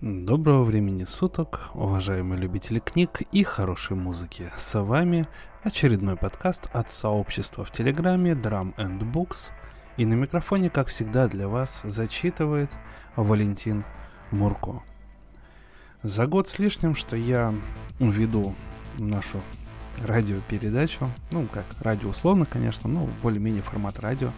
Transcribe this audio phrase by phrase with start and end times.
[0.00, 4.44] Доброго времени суток, уважаемые любители книг и хорошей музыки.
[4.56, 5.26] С вами
[5.64, 9.50] очередной подкаст от сообщества в Телеграме Drum and Books.
[9.96, 12.70] И на микрофоне, как всегда, для вас зачитывает
[13.16, 13.84] Валентин
[14.30, 14.84] Мурко.
[16.04, 17.52] За год с лишним, что я
[17.98, 18.54] веду
[18.98, 19.42] нашу
[20.00, 24.30] радиопередачу, ну как, радио условно, конечно, но более-менее формат радио.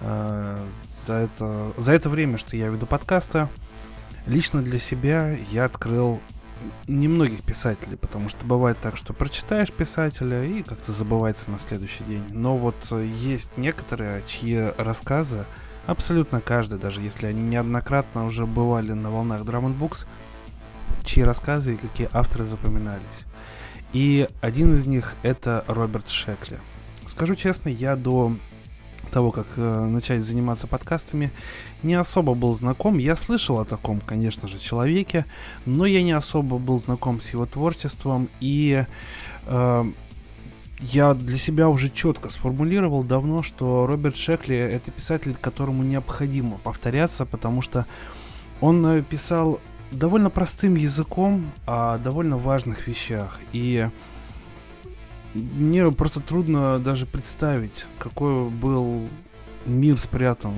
[0.00, 0.66] А,
[1.06, 3.48] за это, за это время, что я веду подкасты,
[4.26, 6.20] Лично для себя я открыл
[6.86, 12.24] немногих писателей, потому что бывает так, что прочитаешь писателя и как-то забывается на следующий день.
[12.30, 15.44] Но вот есть некоторые, чьи рассказы
[15.86, 20.06] абсолютно каждый, даже если они неоднократно уже бывали на волнах Drum Books,
[21.04, 23.24] чьи рассказы и какие авторы запоминались.
[23.92, 26.58] И один из них это Роберт Шекли.
[27.06, 28.34] Скажу честно, я до
[29.10, 31.30] того, как э, начать заниматься подкастами,
[31.82, 32.98] не особо был знаком.
[32.98, 35.26] Я слышал о таком, конечно же, человеке,
[35.66, 38.28] но я не особо был знаком с его творчеством.
[38.40, 38.84] И
[39.46, 39.84] э,
[40.80, 47.26] я для себя уже четко сформулировал давно, что Роберт Шекли это писатель, которому необходимо повторяться,
[47.26, 47.86] потому что
[48.60, 53.38] он э, писал довольно простым языком о довольно важных вещах.
[53.52, 53.88] И
[55.34, 59.08] мне просто трудно даже представить, какой был
[59.66, 60.52] мир спрятан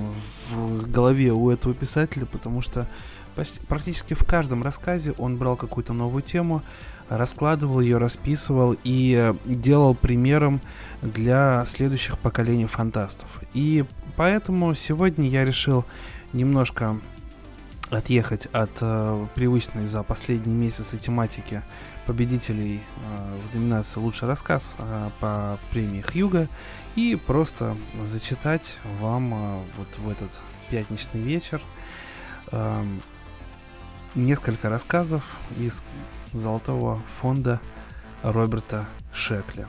[0.51, 2.87] в голове у этого писателя, потому что
[3.67, 6.61] практически в каждом рассказе он брал какую-то новую тему,
[7.09, 10.61] раскладывал ее, расписывал и делал примером
[11.01, 13.41] для следующих поколений фантастов.
[13.53, 15.85] И поэтому сегодня я решил
[16.33, 16.99] немножко
[17.89, 21.63] отъехать от э, привычной за последние месяцы тематики
[22.07, 26.47] победителей э, в номинации «Лучший рассказ» э, по премии Хьюга
[26.95, 30.31] и просто зачитать вам э, вот в этот
[30.71, 31.61] пятничный вечер
[34.15, 35.21] несколько рассказов
[35.57, 35.83] из
[36.31, 37.59] Золотого фонда
[38.23, 39.67] Роберта Шекля.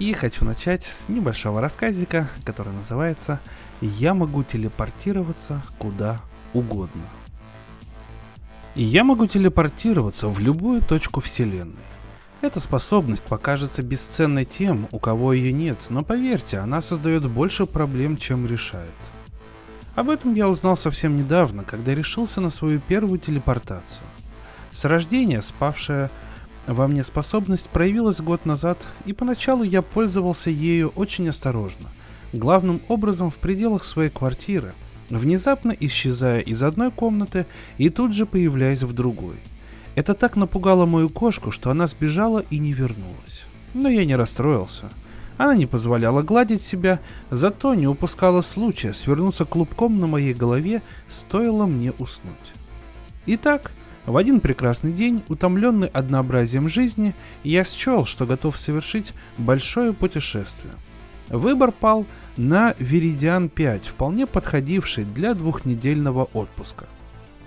[0.00, 3.40] И хочу начать с небольшого рассказика, который называется
[3.80, 6.20] «Я могу телепортироваться куда
[6.54, 7.04] угодно».
[8.74, 11.84] И я могу телепортироваться в любую точку Вселенной.
[12.40, 18.16] Эта способность покажется бесценной тем, у кого ее нет, но поверьте, она создает больше проблем,
[18.16, 18.94] чем решает.
[19.94, 24.06] Об этом я узнал совсем недавно, когда решился на свою первую телепортацию.
[24.70, 26.10] С рождения спавшая
[26.66, 31.90] во мне способность проявилась год назад, и поначалу я пользовался ею очень осторожно,
[32.32, 34.72] главным образом в пределах своей квартиры–
[35.18, 37.46] внезапно исчезая из одной комнаты
[37.78, 39.36] и тут же появляясь в другой.
[39.94, 43.44] Это так напугало мою кошку, что она сбежала и не вернулась.
[43.74, 44.90] Но я не расстроился.
[45.36, 47.00] Она не позволяла гладить себя,
[47.30, 52.52] зато не упускала случая свернуться клубком на моей голове, стоило мне уснуть.
[53.26, 53.72] Итак,
[54.06, 60.74] в один прекрасный день, утомленный однообразием жизни, я счел, что готов совершить большое путешествие.
[61.32, 62.04] Выбор пал
[62.36, 66.86] на Виридиан 5, вполне подходивший для двухнедельного отпуска.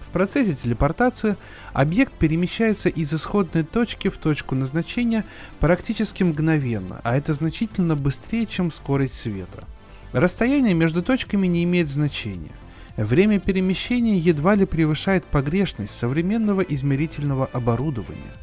[0.02, 1.38] В процессе телепортации
[1.72, 5.24] объект перемещается из исходной точки в точку назначения
[5.60, 9.66] практически мгновенно, а это значительно быстрее, чем скорость света.
[10.14, 12.54] Расстояние между точками не имеет значения.
[12.98, 18.34] Время перемещения едва ли превышает погрешность современного измерительного оборудования.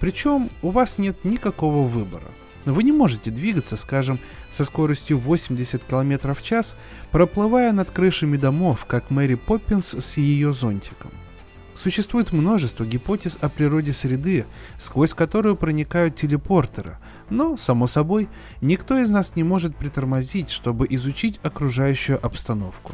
[0.00, 2.28] Причем у вас нет никакого выбора–
[2.64, 6.76] вы не можете двигаться, скажем, со скоростью 80 км в час,
[7.10, 11.10] проплывая над крышами домов, как Мэри Поппинс с ее зонтиком.
[11.74, 14.44] Существует множество гипотез о природе среды,
[14.78, 16.98] сквозь которую проникают телепортеры,
[17.30, 18.28] но, само собой,
[18.60, 22.92] никто из нас не может притормозить, чтобы изучить окружающую обстановку.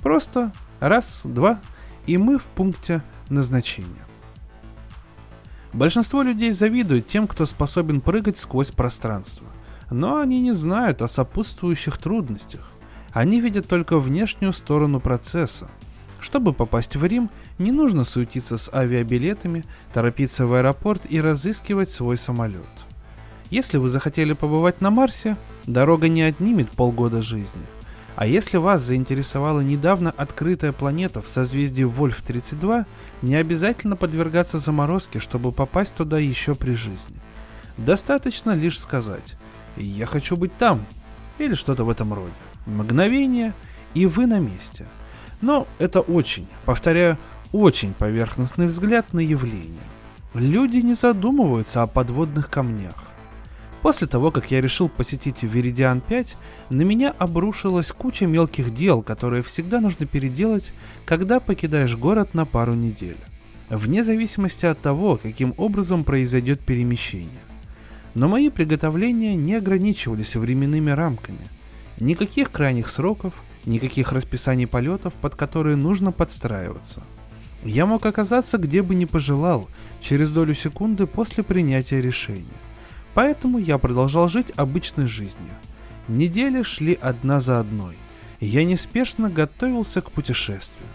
[0.00, 1.60] Просто раз, два,
[2.06, 4.06] и мы в пункте назначения.
[5.72, 9.46] Большинство людей завидуют тем, кто способен прыгать сквозь пространство.
[9.90, 12.70] Но они не знают о сопутствующих трудностях.
[13.12, 15.70] Они видят только внешнюю сторону процесса.
[16.20, 22.16] Чтобы попасть в Рим, не нужно суетиться с авиабилетами, торопиться в аэропорт и разыскивать свой
[22.18, 22.68] самолет.
[23.50, 27.62] Если вы захотели побывать на Марсе, дорога не отнимет полгода жизни–
[28.20, 32.84] а если вас заинтересовала недавно открытая планета в созвездии Вольф-32,
[33.22, 37.16] не обязательно подвергаться заморозке, чтобы попасть туда еще при жизни.
[37.76, 39.36] Достаточно лишь сказать
[39.76, 40.84] «Я хочу быть там»
[41.38, 42.32] или что-то в этом роде.
[42.66, 43.54] Мгновение,
[43.94, 44.86] и вы на месте.
[45.40, 47.18] Но это очень, повторяю,
[47.52, 49.80] очень поверхностный взгляд на явление.
[50.34, 52.94] Люди не задумываются о подводных камнях.
[53.82, 56.36] После того, как я решил посетить Веридиан 5,
[56.68, 60.72] на меня обрушилась куча мелких дел, которые всегда нужно переделать,
[61.06, 63.16] когда покидаешь город на пару недель.
[63.70, 67.40] вне зависимости от того, каким образом произойдет перемещение.
[68.14, 71.48] Но мои приготовления не ограничивались временными рамками.
[71.98, 73.32] Никаких крайних сроков,
[73.64, 77.02] никаких расписаний полетов, под которые нужно подстраиваться.
[77.64, 79.68] Я мог оказаться где бы ни пожелал,
[80.00, 82.44] через долю секунды после принятия решения.
[83.14, 85.52] Поэтому я продолжал жить обычной жизнью.
[86.08, 87.96] Недели шли одна за одной.
[88.40, 90.88] И я неспешно готовился к путешествию.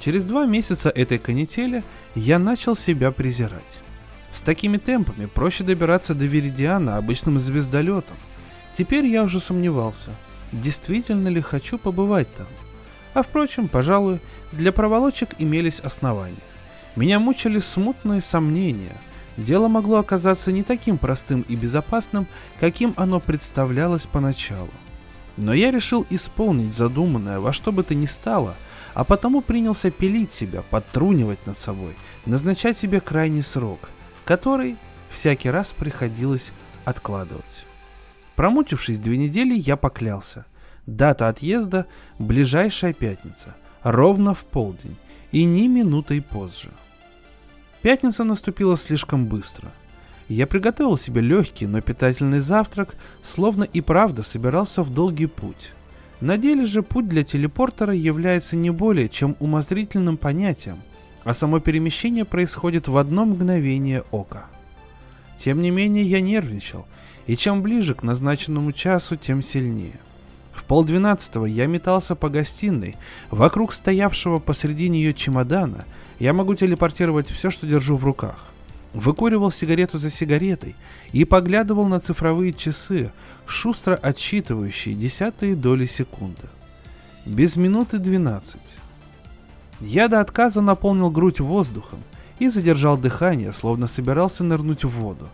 [0.00, 1.82] Через два месяца этой канители
[2.14, 3.80] я начал себя презирать.
[4.32, 8.16] С такими темпами проще добираться до Веридиана обычным звездолетом.
[8.76, 10.10] Теперь я уже сомневался,
[10.52, 12.46] действительно ли хочу побывать там.
[13.14, 14.20] А впрочем, пожалуй,
[14.52, 16.36] для проволочек имелись основания.
[16.96, 18.96] Меня мучили смутные сомнения.
[19.36, 22.26] Дело могло оказаться не таким простым и безопасным,
[22.58, 24.70] каким оно представлялось поначалу.
[25.36, 28.56] Но я решил исполнить задуманное во что бы то ни стало,
[28.94, 31.94] а потому принялся пилить себя, подтрунивать над собой,
[32.24, 33.90] назначать себе крайний срок–
[34.26, 34.76] который
[35.08, 36.52] всякий раз приходилось
[36.84, 37.64] откладывать.
[38.34, 40.44] Промучившись две недели, я поклялся.
[40.84, 41.86] Дата отъезда–
[42.18, 44.96] ближайшая пятница, ровно в полдень,
[45.32, 46.70] и ни минутой позже.
[47.82, 49.72] Пятница наступила слишком быстро.
[50.28, 55.72] Я приготовил себе легкий, но питательный завтрак, словно и правда собирался в долгий путь.
[56.20, 60.78] На деле же путь для телепортера является не более чем умозрительным понятием–
[61.26, 64.46] а само перемещение происходит в одно мгновение ока.
[65.36, 66.86] Тем не менее я нервничал,
[67.26, 69.98] и чем ближе к назначенному часу, тем сильнее.
[70.54, 72.94] В полдвенадцатого я метался по гостиной,
[73.28, 75.84] вокруг стоявшего посреди нее чемодана,
[76.18, 78.50] я могу телепортировать все, что держу в руках.
[78.92, 80.74] Выкуривал сигарету за сигаретой
[81.12, 83.12] и поглядывал на цифровые часы,
[83.44, 86.48] шустро отсчитывающие десятые доли секунды.
[87.26, 88.76] Без минуты двенадцать.
[89.80, 92.02] Я до отказа наполнил грудь воздухом
[92.38, 95.28] и задержал дыхание, словно собирался нырнуть в воду.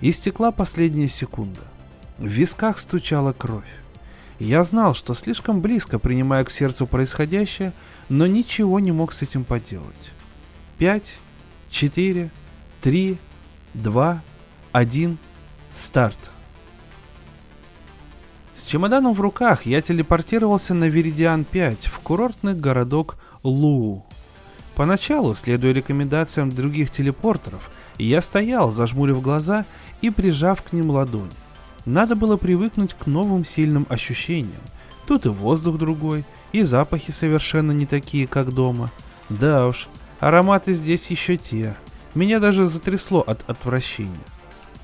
[0.00, 1.62] Истекла последняя секунда.
[2.18, 3.64] В висках стучала кровь.
[4.38, 7.72] Я знал, что слишком близко принимая к сердцу происходящее,
[8.08, 10.12] но ничего не мог с этим поделать.
[10.80, 11.18] Пять,
[11.68, 12.30] четыре,
[12.80, 13.18] три,
[13.74, 14.22] два,
[14.72, 15.18] один,
[15.74, 16.18] старт.
[18.54, 24.06] С чемоданом в руках я телепортировался на Веридиан 5 в курортный городок Лу.
[24.74, 29.66] Поначалу, следуя рекомендациям других телепортеров, я стоял, зажмурив глаза
[30.00, 31.30] и прижав к ним ладонь.
[31.84, 34.62] Надо было привыкнуть к новым сильным ощущениям.
[35.06, 38.90] Тут и воздух другой, и запахи совершенно не такие, как дома.
[39.28, 39.86] Да уж,
[40.20, 41.76] ароматы здесь еще те.
[42.14, 44.14] Меня даже затрясло от отвращения.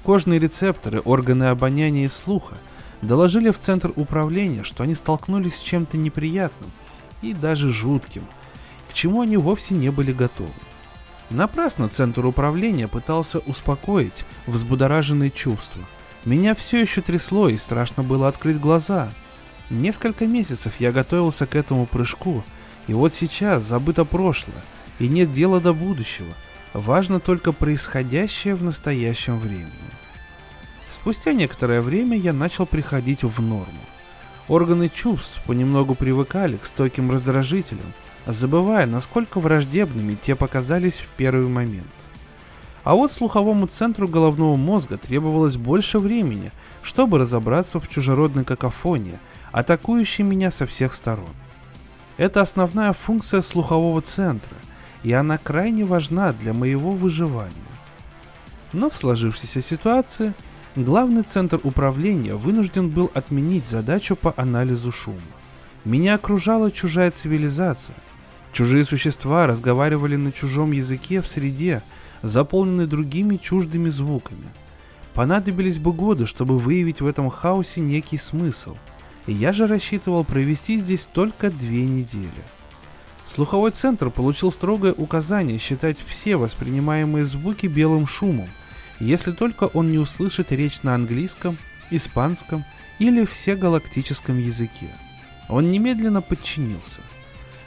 [0.03, 2.57] Кожные рецепторы, органы обоняния и слуха
[3.03, 6.71] доложили в центр управления, что они столкнулись с чем-то неприятным
[7.23, 8.25] и даже жутким–
[8.97, 10.51] чему они вовсе не были готовы.
[11.29, 15.83] Напрасно Центр управления пытался успокоить взбудораженные чувства.
[16.25, 19.11] Меня все еще трясло и страшно было открыть глаза.
[19.69, 22.43] Несколько месяцев я готовился к этому прыжку,
[22.87, 24.65] и вот сейчас забыто прошлое,
[24.99, 26.35] и нет дела до будущего.
[26.73, 29.71] Важно только происходящее в настоящем времени.
[30.89, 33.81] Спустя некоторое время я начал приходить в норму.
[34.49, 37.93] Органы чувств понемногу привыкали к стойким раздражителям–
[38.27, 41.87] забывая, насколько враждебными те показались в первый момент.
[42.85, 49.19] А вот слуховому центру головного мозга требовалось больше времени, чтобы разобраться в чужеродной какофонии,
[49.53, 51.35] атакующей меня со всех сторон.
[52.17, 54.57] Это основная функция слухового центра,
[55.03, 57.53] и она крайне важна для моего выживания.
[58.73, 60.35] Но в сложившейся ситуации
[60.75, 65.21] главный центр управления вынужден был отменить задачу по анализу шума.
[65.85, 67.97] Меня окружала чужая цивилизация,
[68.57, 71.83] Чужие существа разговаривали на чужом языке в среде,
[72.23, 74.49] заполненной другими чуждыми звуками.
[75.13, 78.79] Понадобились бы годы, чтобы выявить в этом хаосе некий смысл.
[79.27, 82.33] И я же рассчитывал провести здесь только две недели.
[83.27, 88.49] Слуховой центр получил строгое указание считать все воспринимаемые звуки белым шумом,
[89.01, 91.59] если только он не услышит речь на английском,
[91.91, 92.65] испанском
[92.99, 94.89] или всегалактическом языке.
[95.49, 97.01] Он немедленно подчинился–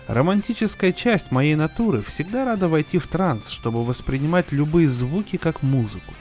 [0.09, 6.15] Романтическая часть моей натуры всегда рада войти в транс, чтобы воспринимать любые звуки как музыку.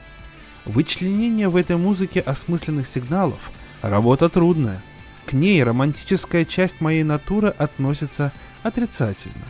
[0.67, 4.83] Вычленение в этой музыке осмысленных сигналов– работа трудная.
[5.25, 8.35] К ней романтическая часть моей натуры относится
[8.69, 9.47] отрицательно.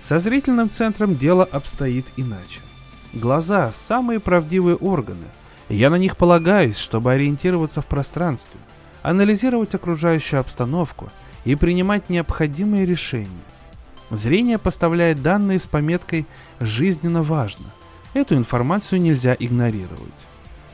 [0.00, 2.60] Со зрительным центром дело обстоит иначе.
[3.12, 5.26] Глаза– самые правдивые органы.
[5.68, 8.58] Я на них полагаюсь, чтобы ориентироваться в пространстве,
[9.02, 11.10] анализировать окружающую обстановку–
[11.44, 13.28] и принимать необходимые решения.
[14.10, 16.26] Зрение поставляет данные с пометкой
[16.60, 17.66] «жизненно важно».
[18.14, 20.12] Эту информацию нельзя игнорировать.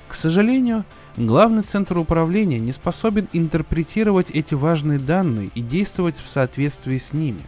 [0.08, 0.84] К сожалению,
[1.26, 7.42] главный центр управления не способен интерпретировать эти важные данные и действовать в соответствии с ними.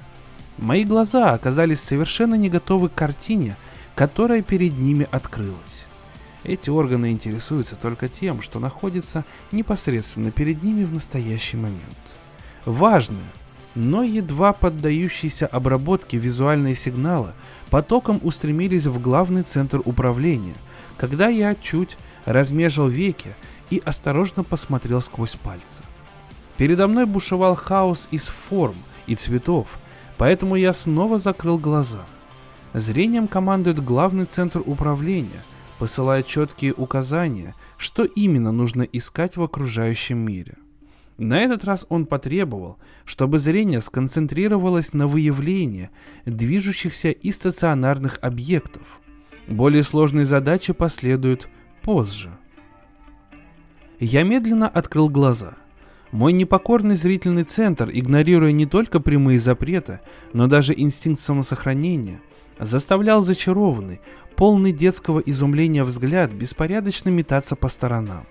[0.58, 3.56] Мои глаза оказались совершенно не готовы к картине,
[3.94, 5.86] которая перед ними открылась.
[6.42, 11.82] Эти органы интересуются только тем, что находится непосредственно перед ними в настоящий момент.
[12.64, 13.20] Важные,
[13.74, 17.32] но едва поддающиеся обработке визуальные сигналы
[17.70, 20.56] потоком устремились в главный центр управления,
[20.96, 23.34] когда я чуть размежил веки
[23.70, 25.82] и осторожно посмотрел сквозь пальцы.
[26.56, 29.66] Передо мной бушевал хаос из форм и цветов,
[30.18, 32.04] поэтому я снова закрыл глаза.
[32.74, 35.42] Зрением командует главный центр управления,
[35.78, 40.56] посылая четкие указания, что именно нужно искать в окружающем мире.
[41.16, 45.90] На этот раз он потребовал, чтобы зрение сконцентрировалось на выявлении
[46.24, 49.00] движущихся и стационарных объектов.
[49.46, 51.48] Более сложные задачи последуют
[51.82, 52.30] позже.
[54.00, 55.56] Я медленно открыл глаза.
[56.10, 60.00] Мой непокорный зрительный центр, игнорируя не только прямые запреты,
[60.32, 62.22] но даже инстинкт самосохранения,
[62.58, 64.00] заставлял зачарованный,
[64.36, 68.26] полный детского изумления взгляд беспорядочно метаться по сторонам.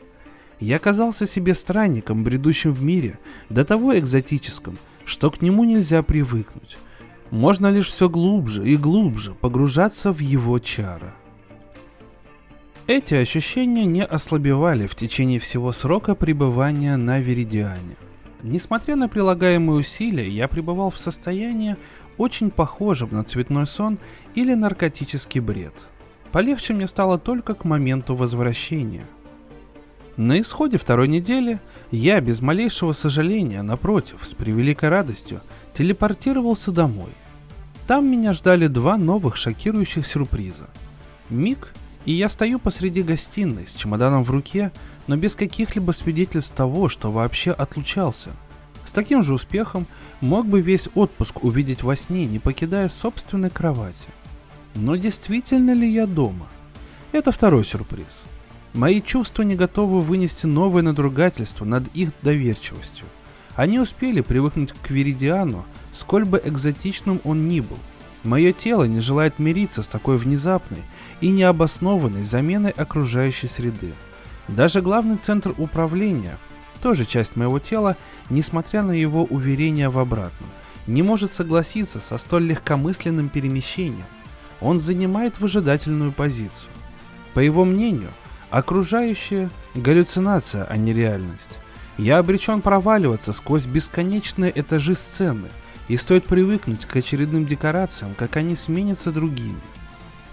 [0.59, 6.79] Я казался себе странником, бредущим в мире, до того экзотическом, что к нему нельзя привыкнуть.
[7.29, 11.13] Можно лишь все глубже и глубже погружаться в его чары.
[12.89, 17.95] Эти ощущения не ослабевали в течение всего срока пребывания на Веридиане.
[18.41, 21.75] Несмотря на прилагаемые усилия, я пребывал в состоянии,
[22.17, 23.99] очень похожем на цветной сон
[24.33, 25.75] или наркотический бред.
[26.31, 29.05] Полегче мне стало только к моменту возвращения.
[30.17, 31.59] На исходе второй недели
[31.91, 35.41] я без малейшего сожаления, напротив, с превеликой радостью,
[35.75, 37.11] телепортировался домой.
[37.85, 40.71] Там меня ждали два новых шокирующих сюрприза.
[41.29, 41.71] Миг,
[42.05, 44.71] и я стою посреди гостиной с чемоданом в руке,
[45.07, 48.31] но без каких-либо свидетельств того, что вообще отлучался–
[48.89, 49.85] с таким же успехом
[50.19, 54.07] мог бы весь отпуск увидеть во сне, не покидая собственной кровати.
[54.73, 56.47] Но действительно ли я дома?
[57.11, 58.25] Это второй сюрприз.
[58.73, 63.05] Мои чувства не готовы вынести новое надругательство над их доверчивостью.
[63.55, 67.77] Они успели привыкнуть к Веридиану, сколь бы экзотичным он ни был.
[68.23, 70.81] Мое тело не желает мириться с такой внезапной
[71.21, 73.93] и необоснованной заменой окружающей среды.
[74.47, 76.37] Даже главный центр управления–
[76.81, 77.97] тоже часть моего тела,
[78.29, 80.49] несмотря на его уверения в обратном,
[80.87, 84.05] не может согласиться со столь легкомысленным перемещением.
[84.61, 86.71] Он занимает выжидательную позицию.
[87.33, 88.11] По его мнению,
[88.49, 91.59] окружающая– галлюцинация, а не реальность.
[91.97, 95.49] Я обречен проваливаться сквозь бесконечные этажи сцены,
[95.87, 99.59] и стоит привыкнуть к очередным декорациям, как они сменятся другими.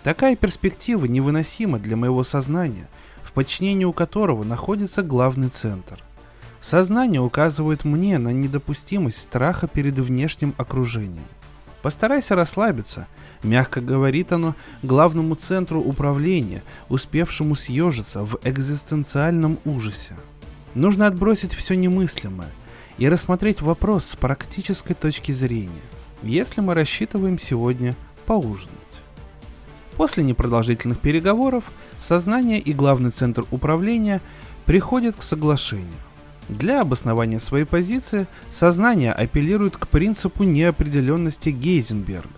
[0.07, 2.89] Такая перспектива невыносима для моего сознания,
[3.25, 6.01] в подчинении у которого находится главный центр.
[6.61, 11.27] Сознание указывает мне на недопустимость страха перед внешним окружением.
[11.83, 13.09] Постарайся расслабиться,
[13.43, 20.15] мягко говорит оно главному центру управления, успевшему съежиться в экзистенциальном ужасе.
[20.77, 22.51] Нужно отбросить все немыслимое
[22.99, 25.83] и рассмотреть вопрос с практической точки зрения,
[26.23, 28.76] если мы рассчитываем сегодня поужинать.
[29.97, 31.65] После непродолжительных переговоров
[31.99, 34.21] сознание и главный центр управления
[34.67, 35.99] приходят к соглашению.
[36.49, 42.29] Для обоснования своей позиции сознание апеллирует к принципу неопределенности Гейзенберга.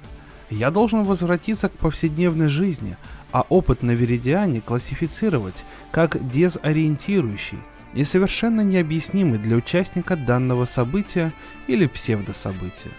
[0.50, 2.96] Я должен возвратиться к повседневной жизни,
[3.32, 7.58] а опыт на Веридиане классифицировать как дезориентирующий
[7.92, 11.34] и совершенно необъяснимый для участника данного события
[11.66, 12.92] или псевдособытия.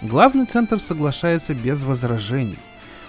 [0.00, 2.58] Главный центр соглашается без возражений.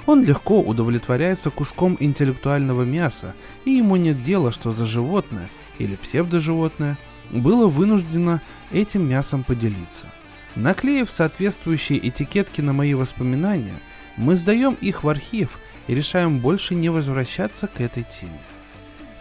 [0.06, 6.98] Он легко удовлетворяется куском интеллектуального мяса, и ему нет дела, что за животное или псевдоживотное–
[7.32, 8.42] было вынуждено
[8.72, 10.08] этим мясом поделиться.
[10.56, 13.80] Наклеив соответствующие этикетки на мои воспоминания,
[14.18, 15.58] мы сдаем их в архив
[15.88, 18.40] и решаем больше не возвращаться к этой теме.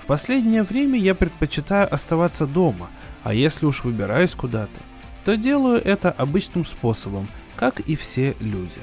[0.03, 2.91] В последнее время я предпочитаю оставаться дома,
[3.23, 4.81] а если уж выбираюсь куда-то,
[5.25, 8.81] то делаю это обычным способом, как и все люди.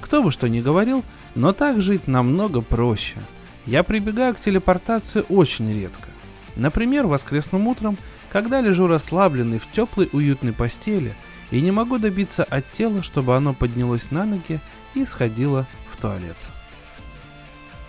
[0.00, 1.04] Кто бы что ни говорил,
[1.34, 3.18] но так жить намного проще.
[3.66, 6.08] Я прибегаю к телепортации очень редко.
[6.56, 7.96] Например, воскресным утром
[8.32, 11.14] когда лежу расслабленный в теплой уютной постели
[11.50, 14.58] и не могу добиться от тела, чтобы оно поднялось на ноги
[14.94, 16.36] и сходило в туалет.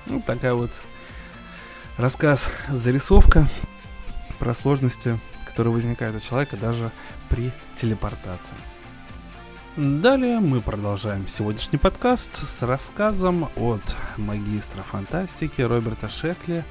[0.05, 0.71] Ну, такая вот
[1.97, 3.49] рассказ, зарисовка
[4.37, 6.91] про сложности, которые возникают у человека даже
[7.29, 8.55] при телепортации.
[9.75, 13.81] Далее мы продолжаем сегодняшний подкаст с рассказом от
[14.17, 16.63] магистра фантастики Роберта Шекли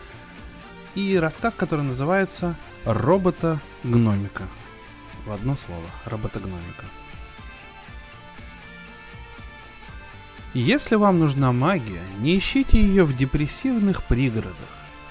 [0.94, 4.44] и рассказ, который называется «Робота-гномика».
[5.26, 6.84] В одно слово «Робота-гномика».
[10.54, 14.54] Если вам нужна магия, не ищите ее в депрессивных пригородах.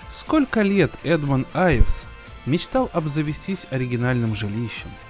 [0.07, 2.05] Сколько лет Эдмон Айвс
[2.45, 4.91] мечтал обзавестись оригинальным жилищем–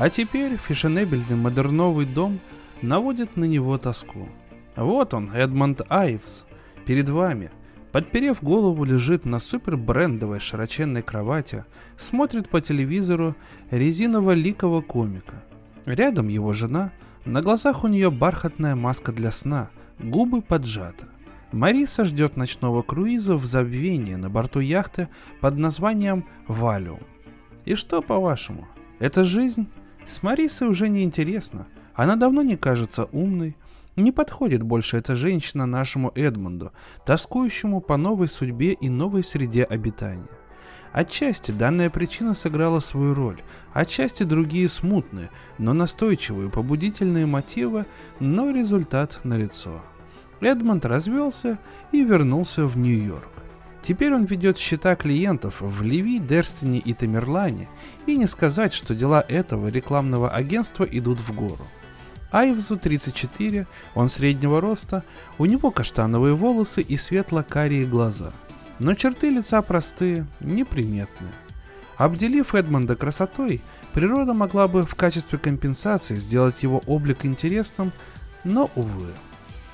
[0.00, 2.40] а теперь фешенебельный модерновый дом
[2.80, 4.30] наводит на него тоску.
[4.74, 6.46] Вот он, Эдмонд Айвс,
[6.86, 7.50] перед вами.
[7.92, 11.66] Подперев голову, лежит на супербрендовой широченной кровати,
[11.98, 13.36] смотрит по телевизору
[13.70, 15.44] резиново-ликого комика.
[15.84, 16.92] Рядом его жена,
[17.26, 21.04] на глазах у нее бархатная маска для сна, губы поджаты.
[21.52, 25.08] Мариса ждет ночного круиза в забвении на борту яхты
[25.42, 27.00] под названием «Валиум».
[27.66, 28.66] И что, по-вашему,
[28.98, 29.68] это жизнь?
[30.06, 31.66] С Марисой уже не интересно.
[31.94, 33.56] Она давно не кажется умной.
[33.96, 36.72] Не подходит больше эта женщина нашему Эдмунду,
[37.04, 40.28] тоскующему по новой судьбе и новой среде обитания.
[40.92, 43.42] Отчасти данная причина сыграла свою роль,
[43.72, 47.86] отчасти другие смутные, но настойчивые побудительные мотивы,
[48.18, 49.82] но результат налицо.
[50.40, 51.58] Эдмонд развелся
[51.92, 53.39] и вернулся в Нью-Йорк.
[53.82, 57.68] Теперь он ведет счета клиентов в Ливи, Дерстине и Тамерлане,
[58.06, 61.66] и не сказать, что дела этого рекламного агентства идут в гору.
[62.30, 65.02] Айвзу 34, он среднего роста,
[65.38, 68.32] у него каштановые волосы и светло-карие глаза.
[68.78, 71.32] Но черты лица простые, неприметные.
[71.96, 73.60] Обделив Эдмонда красотой,
[73.92, 77.92] природа могла бы в качестве компенсации сделать его облик интересным,
[78.44, 79.08] но, увы.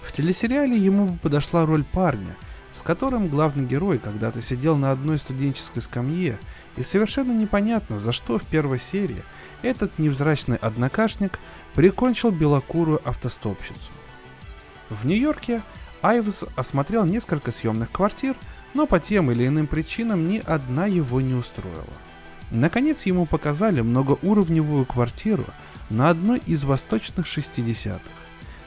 [0.03, 2.37] В телесериале ему бы подошла роль парня–
[2.77, 6.39] с которым главный герой когда-то сидел на одной студенческой скамье,
[6.77, 9.23] и совершенно непонятно, за что в первой серии
[9.63, 11.39] этот невзрачный однокашник
[11.75, 13.93] прикончил белокурую автостопщицу.
[14.91, 15.63] В Нью-Йорке
[16.03, 18.37] Айвз осмотрел несколько съемных квартир,
[18.75, 21.83] но по тем или иным причинам ни одна его не устроила.
[22.51, 25.47] Наконец ему показали многоуровневую квартиру
[25.89, 28.01] на одной из восточных 60-х.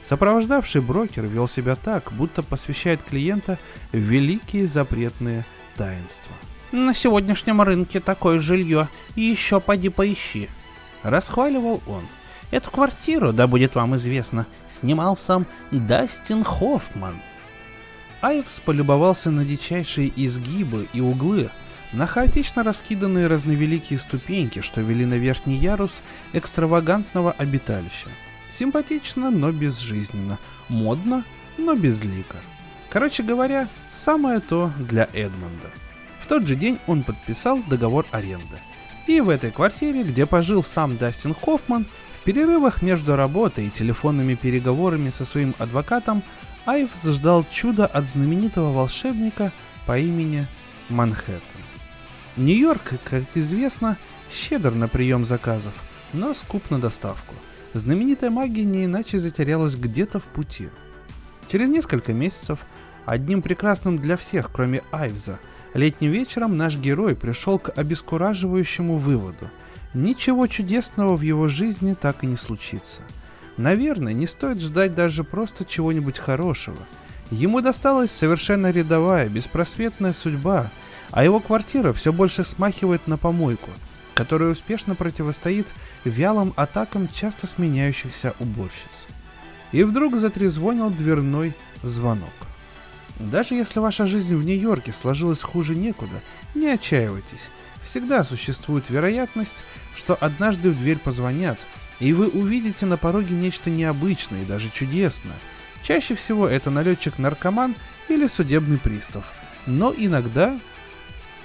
[0.02, 3.58] Сопровождавший брокер вел себя так, будто посвящает клиента
[3.92, 5.44] в великие запретные
[5.76, 6.32] таинства.
[6.72, 10.48] «На сегодняшнем рынке такое жилье, и еще поди поищи»,—
[11.02, 12.06] расхваливал он.
[12.50, 17.20] «Эту квартиру, да будет вам известно, снимал сам Дастин Хоффман».
[18.22, 21.50] Айвс полюбовался на дичайшие изгибы и углы,
[21.92, 28.08] на хаотично раскиданные разновеликие ступеньки, что вели на верхний ярус экстравагантного обиталища.
[28.60, 30.38] Симпатично, но безжизненно.
[30.68, 31.24] Модно,
[31.56, 32.36] но безлико.
[32.90, 35.70] Короче говоря, самое то для Эдмонда.
[36.20, 38.60] В тот же день он подписал договор аренды.
[39.06, 41.86] И в этой квартире, где пожил сам Дастин Хоффман,
[42.20, 46.22] в перерывах между работой и телефонными переговорами со своим адвокатом,
[46.66, 49.52] Айвс ждал чуда от знаменитого волшебника
[49.86, 50.46] по имени
[50.90, 51.62] Манхэттен.
[52.36, 53.96] Нью-Йорк, как известно,
[54.30, 55.72] щедр на прием заказов,
[56.12, 57.34] но скуп на доставку–
[57.74, 60.68] знаменитая магия не иначе затерялась где-то в пути.
[61.48, 62.58] Через несколько месяцев,
[63.06, 65.38] одним прекрасным для всех, кроме Айвза,
[65.74, 69.50] летним вечером наш герой пришел к обескураживающему выводу.
[69.94, 73.02] Ничего чудесного в его жизни так и не случится.
[73.56, 76.78] Наверное, не стоит ждать даже просто чего-нибудь хорошего.
[77.30, 80.70] Ему досталась совершенно рядовая, беспросветная судьба,
[81.10, 83.70] а его квартира все больше смахивает на помойку–
[84.20, 85.66] которая успешно противостоит
[86.04, 89.06] вялым атакам часто сменяющихся уборщиц.
[89.72, 92.34] И вдруг затрезвонил дверной звонок.
[93.18, 96.20] Даже если ваша жизнь в Нью-Йорке сложилась хуже некуда,
[96.54, 97.48] не отчаивайтесь.
[97.82, 99.64] Всегда существует вероятность,
[99.96, 101.64] что однажды в дверь позвонят,
[101.98, 105.36] и вы увидите на пороге нечто необычное и даже чудесное.
[105.82, 107.74] Чаще всего это налетчик-наркоман
[108.08, 109.24] или судебный пристав.
[109.64, 110.60] Но иногда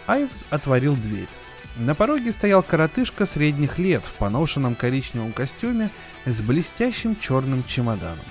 [0.07, 1.29] Айвс отворил дверь.
[1.77, 5.89] На пороге стоял коротышка средних лет в поношенном коричневом костюме
[6.25, 8.25] с блестящим черным чемоданом.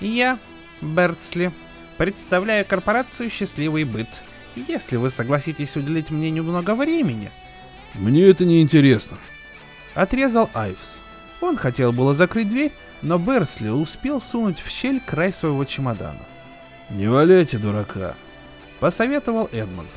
[0.00, 0.38] «Я,
[0.80, 1.52] Бертсли,
[1.98, 4.22] представляю корпорацию «Счастливый быт».
[4.54, 7.30] Если вы согласитесь уделить мне немного времени...»
[7.94, 9.18] «Мне это не интересно»,—
[9.94, 11.02] отрезал Айвс.
[11.42, 16.24] Он хотел было закрыть дверь, но Берсли успел сунуть в щель край своего чемодана.
[16.88, 18.14] «Не валяйте дурака»,—
[18.80, 19.90] посоветовал Эдмонд.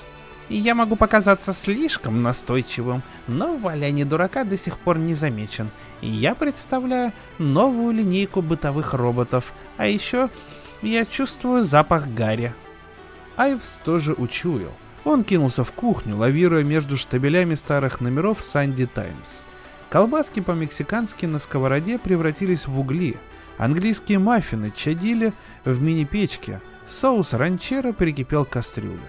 [0.50, 5.70] Я могу показаться слишком настойчивым, но валяние дурака до сих пор не замечен.
[6.02, 10.30] Я представляю новую линейку бытовых роботов, а еще
[10.84, 12.54] я чувствую запах гари.
[13.38, 14.72] Айвс тоже учуял.
[15.04, 19.42] Он кинулся в кухню, лавируя между штабелями старых номеров Санди Таймс.
[19.90, 23.18] Колбаски по-мексикански на сковороде превратились в угли.
[23.58, 29.00] Английские маффины чадили в мини-печке, соус ранчера перекипел кастрюлю.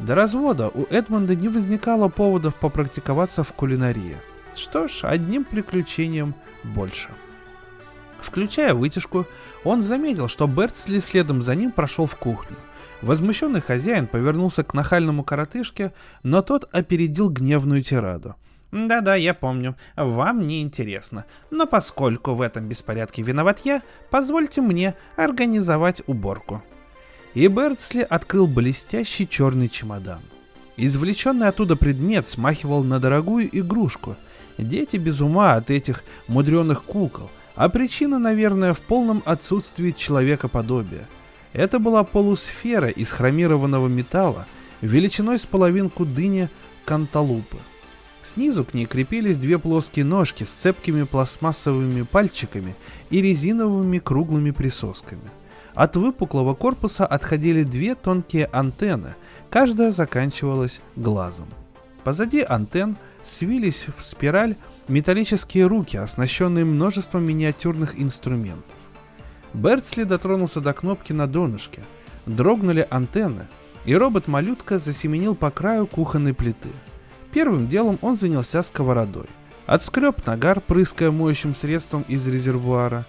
[0.00, 4.16] До развода у Эдмонда не возникало поводов попрактиковаться в кулинарии.
[4.54, 6.34] Что ж, одним приключением
[6.64, 7.10] больше.
[8.22, 9.26] Включая вытяжку,
[9.62, 12.56] он заметил, что Бертсли следом за ним прошел в кухню.
[13.02, 18.36] Возмущенный хозяин повернулся к нахальному коротышке, но тот опередил гневную тираду.
[18.72, 19.76] «Да-да, я помню.
[19.96, 21.24] Вам не интересно.
[21.50, 26.62] Но поскольку в этом беспорядке виноват я, позвольте мне организовать уборку».
[27.34, 30.20] И Бертсли открыл блестящий черный чемодан.
[30.76, 34.16] Извлеченный оттуда предмет смахивал на дорогую игрушку.
[34.58, 41.08] Дети без ума от этих мудреных кукол, а причина, наверное, в полном отсутствии человекоподобия–
[41.52, 44.46] это была полусфера из хромированного металла,
[44.80, 46.48] величиной с половинку дыни
[46.84, 47.58] канталупы.
[48.22, 52.76] Снизу к ней крепились две плоские ножки с цепкими пластмассовыми пальчиками
[53.08, 55.22] и резиновыми круглыми присосками.
[55.74, 59.14] От выпуклого корпуса отходили две тонкие антенны,
[59.50, 61.48] каждая заканчивалась глазом.
[62.04, 64.56] Позади антенн свились в спираль
[64.88, 68.64] металлические руки, оснащенные множеством миниатюрных инструментов.
[69.52, 71.82] Бертсли дотронулся до кнопки на донышке.
[72.26, 73.48] Дрогнули антенны,
[73.84, 76.68] и робот-малютка засеменил по краю кухонной плиты.
[77.32, 79.26] Первым делом он занялся сковородой.
[79.66, 83.04] Отскреб нагар, прыская моющим средством из резервуара.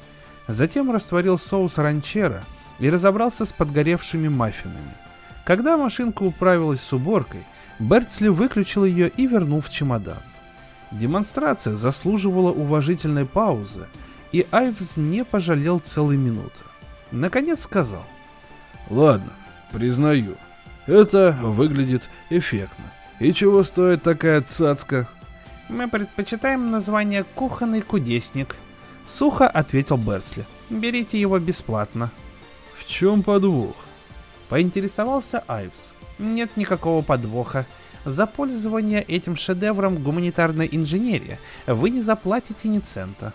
[0.51, 2.43] Затем растворил соус ранчера
[2.79, 4.93] и разобрался с подгоревшими маффинами.
[5.45, 7.45] Когда машинка управилась с уборкой,
[7.79, 10.19] Бертсли выключил ее и вернул в чемодан.
[10.91, 13.87] Демонстрация заслуживала уважительной паузы,
[14.33, 16.63] и Айвс не пожалел целой минуты.
[17.11, 18.05] Наконец сказал.
[18.89, 19.31] Ладно,
[19.71, 20.35] признаю,
[20.85, 22.85] это выглядит эффектно.
[23.19, 25.07] И чего стоит такая цацка?
[25.69, 28.57] Мы предпочитаем название «Кухонный кудесник»,—
[29.05, 30.43] сухо ответил Берцли.
[30.69, 32.11] Берите его бесплатно.
[32.77, 33.75] В чем подвох?
[34.49, 35.91] Поинтересовался Айвс.
[36.19, 37.65] Нет никакого подвоха.
[38.05, 43.33] За пользование этим шедевром гуманитарной инженерии вы не заплатите ни цента.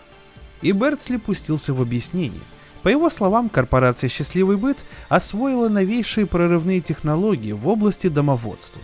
[0.61, 2.41] И Бертсли пустился в объяснение.
[2.83, 4.77] По его словам, корпорация «Счастливый быт»
[5.09, 8.81] освоила новейшие прорывные технологии в области домоводства.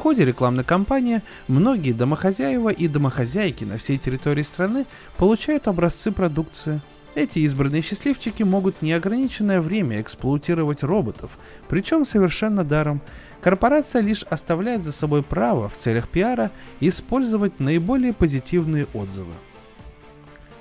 [0.00, 4.86] В ходе рекламной кампании многие домохозяева и домохозяйки на всей территории страны
[5.18, 6.80] получают образцы продукции.
[7.14, 11.32] Эти избранные счастливчики могут неограниченное время эксплуатировать роботов,
[11.68, 13.02] причем совершенно даром.
[13.42, 19.34] Корпорация лишь оставляет за собой право в целях пиара использовать наиболее позитивные отзывы.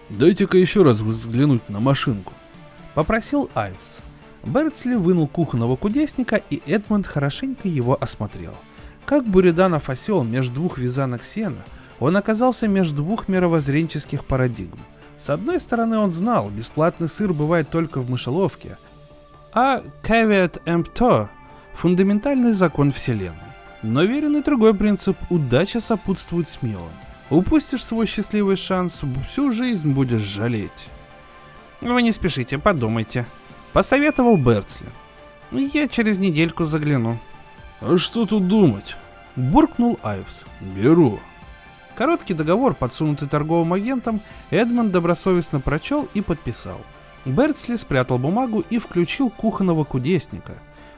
[0.09, 2.33] Дайте-ка еще раз взглянуть на машинку.
[2.93, 3.99] Попросил Айвс.
[4.43, 8.55] Бертсли вынул кухонного кудесника, и Эдмонд хорошенько его осмотрел.
[9.09, 11.63] Как Буриданов осел между двух вязанок сена,
[11.99, 14.77] он оказался между двух мировоззренческих парадигм.
[15.17, 18.77] С одной стороны, он знал, бесплатный сыр бывает только в мышеловке,
[19.51, 21.27] а caveat emptor–
[21.73, 23.39] фундаментальный закон Вселенной.
[23.81, 26.93] Но верен и другой принцип– удача сопутствует смелым.
[27.31, 30.87] Упустишь свой счастливый шанс, всю жизнь будешь жалеть.
[31.81, 33.25] Вы не спешите, подумайте.
[33.73, 34.85] Посоветовал Берцли.
[35.49, 37.17] Я через недельку загляну.
[37.81, 38.95] А что тут думать?
[39.35, 40.43] Буркнул Айвс.
[40.59, 41.19] Беру.
[41.95, 46.81] Короткий договор, подсунутый торговым агентом, Эдмонд добросовестно прочел и подписал.
[47.25, 50.53] Берцли спрятал бумагу и включил кухонного кудесника.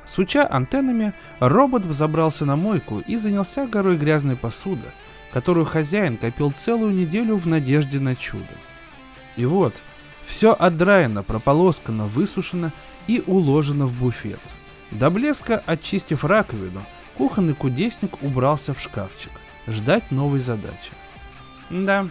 [0.06, 4.86] Суча антеннами, робот взобрался на мойку и занялся горой грязной посуды,
[5.32, 8.54] которую хозяин копил целую неделю в надежде на чудо.
[9.38, 9.82] И вот,
[10.26, 12.72] все отдраено, прополоскано, высушено
[13.08, 14.40] и уложено в буфет.
[14.92, 16.84] До блеска очистив раковину,
[17.18, 19.32] кухонный кудесник убрался в шкафчик,
[19.68, 20.92] ждать новой задачи.
[21.70, 22.08] Да,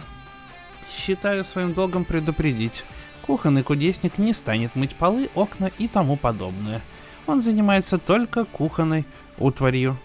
[0.89, 2.83] считаю своим долгом предупредить.
[3.21, 6.81] Кухонный кудесник не станет мыть полы, окна и тому подобное.
[7.27, 9.05] Он занимается только кухонной
[9.37, 9.97] утварью.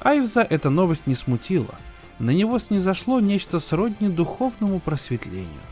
[0.00, 1.74] Айвза эта новость не смутила–
[2.20, 5.62] на него снизошло нечто сродни духовному просветлению.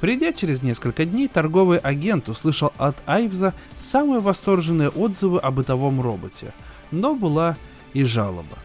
[0.00, 6.54] Придя через несколько дней, торговый агент услышал от Айвза самые восторженные отзывы о бытовом роботе,
[6.90, 7.56] но была
[7.94, 8.58] и жалоба.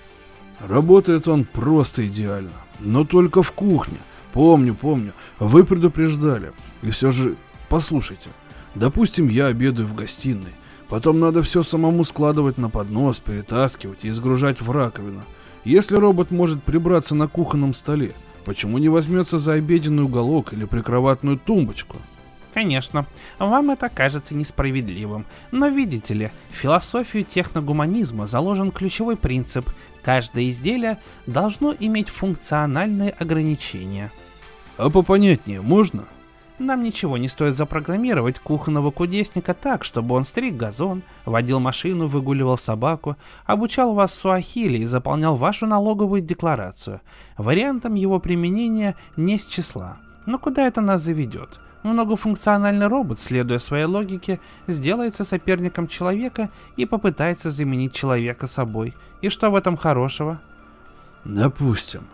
[0.60, 3.98] Работает он просто идеально, но только в кухне.
[4.32, 6.54] Помню, помню, вы предупреждали.
[6.82, 7.36] И все же,
[7.68, 8.30] послушайте,
[8.76, 10.54] допустим, я обедаю в гостиной.
[10.88, 15.24] Потом надо все самому складывать на поднос, перетаскивать и изгружать в раковину.
[15.64, 18.12] Если робот может прибраться на кухонном столе,
[18.44, 21.98] почему не возьмется за обеденный уголок или прикроватную тумбочку?
[22.54, 23.08] Конечно,
[23.40, 29.68] вам это кажется несправедливым, но видите ли, в философию техногуманизма заложен ключевой принцип
[30.04, 34.12] каждое изделие должно иметь функциональные ограничения.
[34.78, 36.06] А попонятнее можно?
[36.60, 42.58] Нам ничего не стоит запрограммировать кухонного кудесника так, чтобы он стриг газон, водил машину, выгуливал
[42.58, 47.02] собаку, обучал вас суахили и заполнял вашу налоговую декларацию.
[47.38, 49.98] Вариантом его применения не с числа.
[50.28, 51.60] Но куда это нас заведет?
[51.82, 58.94] Многофункциональный робот, следуя своей логике, сделается соперником человека и попытается заменить человека собой.
[59.22, 60.40] И что в этом хорошего?
[61.26, 62.08] Допустим.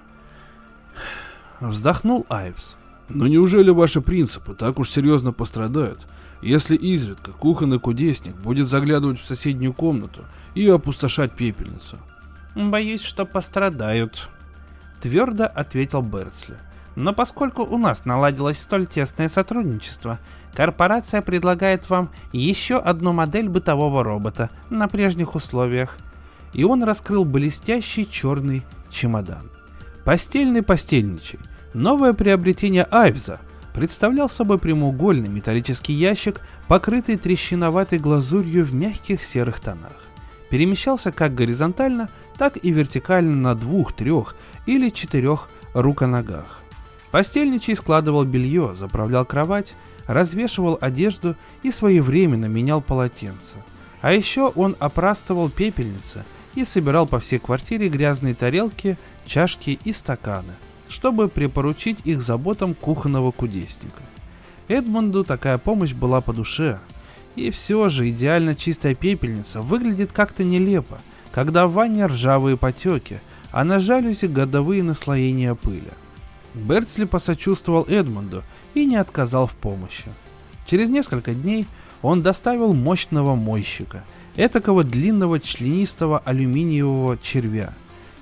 [1.59, 2.77] Вздохнул Айвс.
[3.09, 6.05] Но неужели ваши принципы так уж серьезно пострадают,
[6.41, 10.21] если изредка кухонный кудесник будет заглядывать в соседнюю комнату
[10.53, 11.97] и опустошать пепельницу?
[12.55, 14.29] Боюсь, что пострадают,
[15.01, 16.55] твердо ответил Берцли.
[16.95, 20.19] Но поскольку у нас наладилось столь тесное сотрудничество,
[20.53, 25.97] корпорация предлагает вам еще одну модель бытового робота на прежних условиях.
[26.53, 29.49] И он раскрыл блестящий черный чемодан.
[30.03, 31.39] Постельный постельничий.
[31.73, 33.39] Новое приобретение Айвза
[33.73, 39.93] представлял собой прямоугольный металлический ящик, покрытый трещиноватой глазурью в мягких серых тонах.
[40.49, 46.61] Перемещался как горизонтально, так и вертикально на двух, трех или четырех руконогах.
[47.11, 49.75] Постельничий складывал белье, заправлял кровать,
[50.07, 53.57] развешивал одежду и своевременно менял полотенца.
[54.01, 60.53] А еще он опрастывал пепельницы и собирал по всей квартире грязные тарелки, чашки и стаканы,
[60.89, 64.01] чтобы припоручить их заботам кухонного кудесника.
[64.67, 66.79] Эдмонду такая помощь была по душе.
[67.35, 70.99] И все же идеально чистая пепельница выглядит как-то нелепо,
[71.31, 73.21] когда в ванне ржавые потеки,
[73.51, 75.91] а на жалюзи годовые наслоения пыли.
[76.53, 80.05] Бертсли посочувствовал Эдмунду и не отказал в помощи.
[80.65, 81.67] Через несколько дней
[82.01, 84.03] он доставил мощного мойщика,
[84.35, 87.73] этакого длинного членистого алюминиевого червя.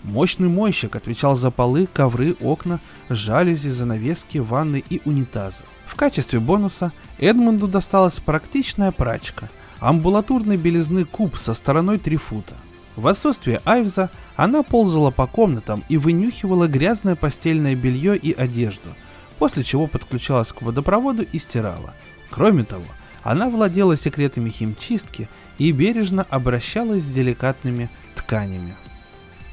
[0.04, 2.80] Мощный мойщик отвечал за полы, ковры, окна,
[3.10, 5.64] жалюзи, занавески, ванны и унитазы.
[5.86, 12.54] В качестве бонуса Эдмунду досталась практичная прачка, амбулаторной белизны куб со стороной 3 фута.
[12.96, 18.90] В отсутствие Айвза она ползала по комнатам и вынюхивала грязное постельное белье и одежду,
[19.38, 21.94] после чего подключалась к водопроводу и стирала.
[22.32, 22.86] Кроме того,
[23.24, 28.76] она владела секретами химчистки и бережно обращалась с деликатными тканями.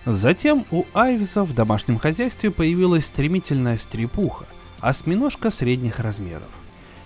[0.07, 4.47] Затем у Айвза в домашнем хозяйстве появилась стремительная стрепуха,
[4.81, 6.49] осьминожка средних размеров.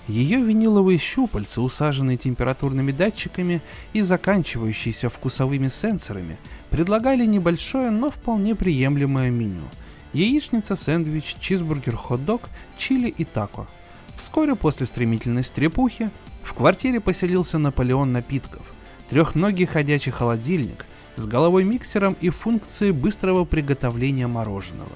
[0.09, 3.61] Ее виниловые щупальца, усаженные температурными датчиками
[3.93, 6.39] и заканчивающиеся вкусовыми сенсорами,
[6.71, 9.69] предлагали небольшое, но вполне приемлемое меню.
[10.13, 13.69] Яичница, сэндвич, чизбургер, хот-дог, чили и тако.
[14.17, 16.11] Вскоре после стремительной стрепухи
[16.43, 18.63] в квартире поселился Наполеон напитков,
[19.09, 20.87] трехногий ходячий холодильник
[21.19, 24.93] с головой миксером и функцией быстрого приготовления мороженого.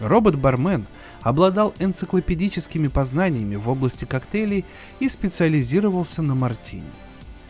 [0.00, 0.86] Робот-бармен
[1.20, 4.64] обладал энциклопедическими познаниями в области коктейлей
[5.00, 6.90] и специализировался на мартини.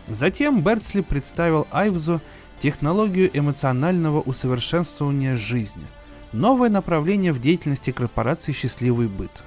[0.08, 2.20] Затем Бертсли представил Айвзу
[2.58, 5.84] технологию эмоционального усовершенствования жизни,
[6.32, 9.44] новое направление в деятельности корпорации «Счастливый быт».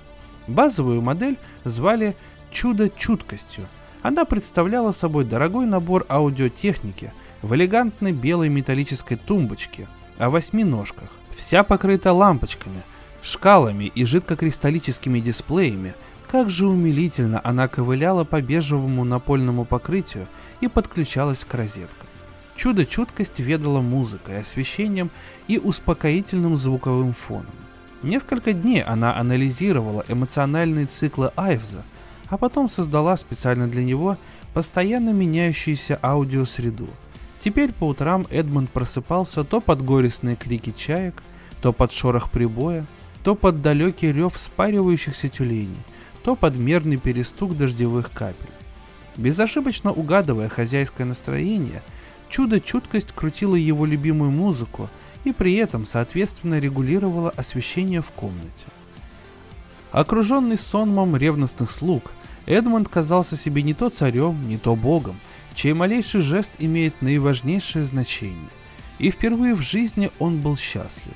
[0.47, 2.15] Базовую модель звали
[2.51, 3.67] «Чудо чуткостью».
[4.01, 11.63] Она представляла собой дорогой набор аудиотехники в элегантной белой металлической тумбочке о восьми ножках, вся
[11.63, 12.83] покрыта лампочками–
[13.21, 15.95] шкалами и жидкокристаллическими дисплеями,
[16.29, 20.27] как же умилительно она ковыляла по бежевому напольному покрытию
[20.61, 22.07] и подключалась к розеткам.
[22.55, 25.09] Чудо-чуткость ведала музыкой, освещением
[25.47, 27.45] и успокоительным звуковым фоном.
[28.03, 31.83] Несколько дней она анализировала эмоциональные циклы Айвза,
[32.29, 34.17] а потом создала специально для него
[34.53, 36.89] постоянно меняющуюся аудиосреду.
[37.39, 41.23] Теперь по утрам Эдмонд просыпался то под горестные крики чаек,
[41.61, 42.85] то под шорох прибоя,
[43.23, 45.77] то под далекий рев спаривающихся тюленей,
[46.23, 48.49] то под мерный перестук дождевых капель.
[49.15, 51.81] Безошибочно угадывая хозяйское настроение,
[52.29, 54.89] чудо-чуткость крутила его любимую музыку
[55.23, 58.65] и при этом соответственно регулировала освещение в комнате.
[59.91, 62.11] Окруженный сонмом ревностных слуг,
[62.45, 65.17] Эдмонд казался себе не то царем, не то богом,
[65.59, 68.47] чей малейший жест имеет наиважнейшее значение.
[68.97, 71.15] И впервые в жизни он был счастлив.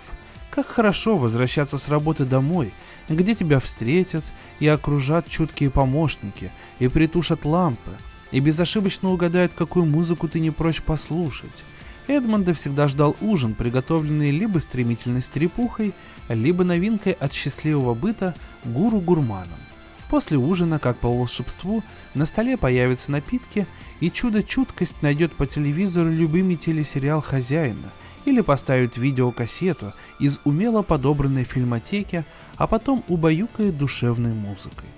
[0.51, 2.73] Как хорошо возвращаться с работы домой,
[3.07, 4.25] где тебя встретят
[4.59, 7.91] и окружат чуткие помощники, и притушат лампы,
[8.33, 11.63] и безошибочно угадают, какую музыку ты не прочь послушать.
[12.07, 15.93] Эдмонда всегда ждал ужин, приготовленный либо стремительной стрепухой,
[16.27, 19.59] либо новинкой от счастливого быта гуру-гурманом.
[20.09, 23.67] После ужина, как по волшебству, на столе появятся напитки,
[23.99, 27.91] и чудо-чуткость найдет по телевизору любимый телесериал хозяина–
[28.25, 32.25] или поставит видеокассету из умело подобранной фильмотеки,
[32.57, 34.89] а потом убаюкает душевной музыкой.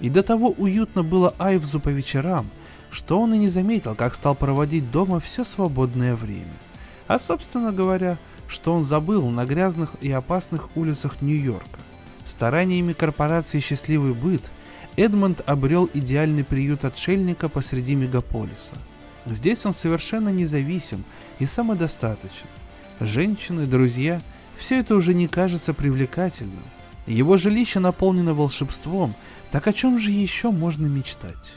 [0.00, 2.46] И до того уютно было Айвзу по вечерам,
[2.90, 6.52] что он и не заметил, как стал проводить дома все свободное время.
[7.06, 11.78] А собственно говоря, что он забыл на грязных и опасных улицах Нью-Йорка.
[12.24, 14.42] Стараниями корпорации «Счастливый быт»
[14.96, 18.74] Эдмонд обрел идеальный приют отшельника посреди мегаполиса.
[19.24, 21.04] Здесь он совершенно независим
[21.38, 22.46] и самодостаточен.
[23.00, 24.20] Женщины, друзья–
[24.58, 26.62] все это уже не кажется привлекательным.
[27.06, 29.14] Его жилище наполнено волшебством,
[29.50, 31.52] так о чем же еще можно мечтать?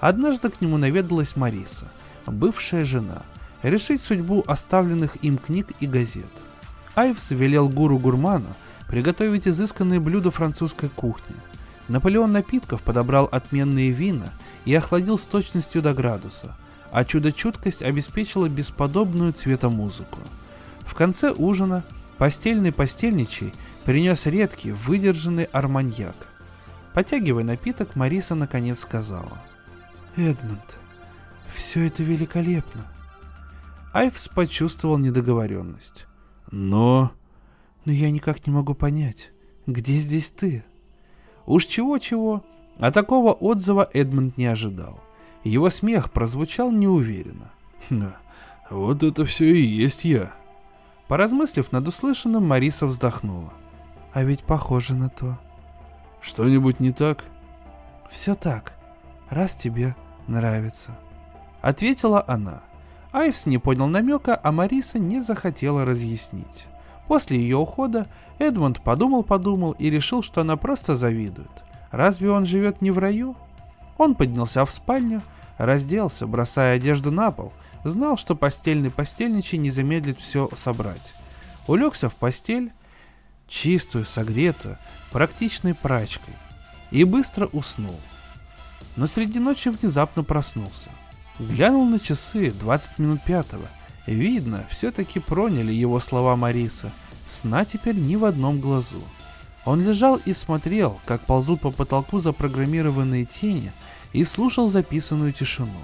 [0.00, 1.92] Однажды к нему наведалась Мариса,
[2.26, 3.22] бывшая жена,
[3.62, 6.30] решить судьбу оставленных им книг и газет.
[6.94, 8.54] Айвс велел гуру Гурману
[8.92, 11.34] приготовить изысканные блюда французской кухни.
[11.88, 14.28] Наполеон напитков подобрал отменные вина
[14.66, 16.58] и охладил с точностью до градуса,
[16.90, 20.18] а чудо-чуткость обеспечила бесподобную цветомузыку.
[20.80, 21.84] В конце ужина
[22.18, 23.54] постельный постельничий
[23.86, 26.26] принес редкий, выдержанный арманьяк.
[26.92, 29.38] Потягивая напиток, Мариса наконец сказала.
[30.16, 30.78] «Эдмонд,
[31.54, 32.84] все это великолепно».
[33.94, 36.06] Айвс почувствовал недоговоренность.
[36.50, 37.10] «Но...»
[37.84, 39.30] «Но я никак не могу понять,
[39.66, 40.64] где здесь ты?»
[41.46, 42.44] Уж чего-чего,
[42.78, 45.00] а такого отзыва Эдмонд не ожидал.
[45.42, 47.52] Его смех прозвучал неуверенно.
[48.70, 50.32] «Вот это все и есть я»,
[51.12, 53.52] Поразмыслив над услышанным, Мариса вздохнула.
[54.14, 55.38] А ведь похоже на то.
[56.22, 57.24] Что-нибудь не так?
[58.10, 58.72] Все так,
[59.28, 59.94] раз тебе
[60.26, 60.96] нравится.
[61.60, 62.62] Ответила она.
[63.12, 66.66] Айвс не понял намека, а Мариса не захотела разъяснить.
[67.12, 68.06] После ее ухода
[68.38, 71.50] Эдмонд подумал-подумал и решил, что она просто завидует.
[71.90, 73.36] Разве он живет не в раю?
[73.98, 75.20] Он поднялся в спальню,
[75.58, 77.52] разделся, бросая одежду на пол,
[77.84, 81.12] знал, что постельный постельничий не замедлит все собрать.
[81.66, 82.72] Улегся в постель,
[83.46, 84.78] чистую, согретую,
[85.10, 86.32] практичной прачкой,
[86.90, 88.00] и быстро уснул.
[88.96, 90.88] Но среди ночи внезапно проснулся.
[91.38, 93.68] Глянул на часы 20 минут пятого.
[94.06, 96.90] Видно, все-таки проняли его слова Мариса.
[97.32, 99.02] Сна теперь ни в одном глазу.
[99.64, 103.72] Он лежал и смотрел, как ползут по потолку запрограммированные тени,
[104.12, 105.80] и слушал записанную тишину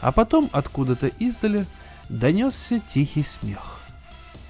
[0.00, 1.66] а потом откуда-то издали
[2.08, 3.80] донесся тихий смех.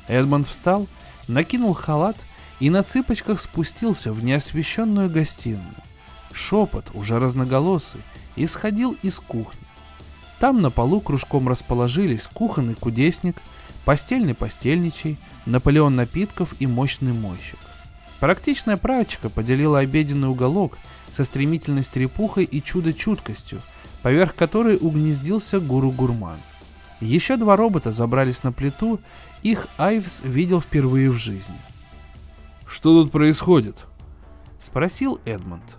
[0.08, 0.86] Эдмонд встал,
[1.28, 2.16] накинул халат
[2.58, 5.74] и на цыпочках спустился в неосвещенную гостиную.
[6.32, 8.00] Шепот, уже разноголосый,
[8.36, 9.66] исходил из кухни.
[10.38, 13.36] Там на полу кружком расположились кухонный кудесник,
[13.84, 17.58] постельный постельничий, Наполеон напитков и мощный мойщик.
[18.20, 20.78] Практичная прачка поделила обеденный уголок
[21.12, 23.62] со стремительной стрепухой и чудо-чуткостью,
[24.02, 26.38] поверх которой угнездился гуру-гурман.
[27.00, 29.00] Еще два робота забрались на плиту,
[29.42, 31.56] их Айвс видел впервые в жизни.
[32.66, 33.86] «Что тут происходит?»—
[34.60, 35.78] спросил Эдмонд.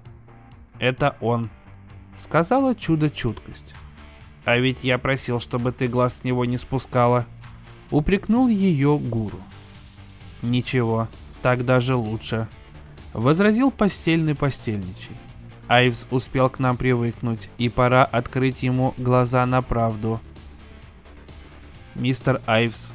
[0.79, 1.51] «Это он»,—
[2.17, 3.75] сказала чудо-чуткость.
[4.43, 7.27] «А ведь я просил, чтобы ты глаз с него не спускала»,—
[7.91, 9.39] упрекнул ее гуру.
[10.41, 11.07] «Ничего,
[11.41, 12.47] так даже лучше»,—
[13.13, 15.15] возразил постельный постельничий.
[15.67, 20.19] Айвс успел к нам привыкнуть, и пора открыть ему глаза на правду.
[21.95, 22.91] Мистер Айвс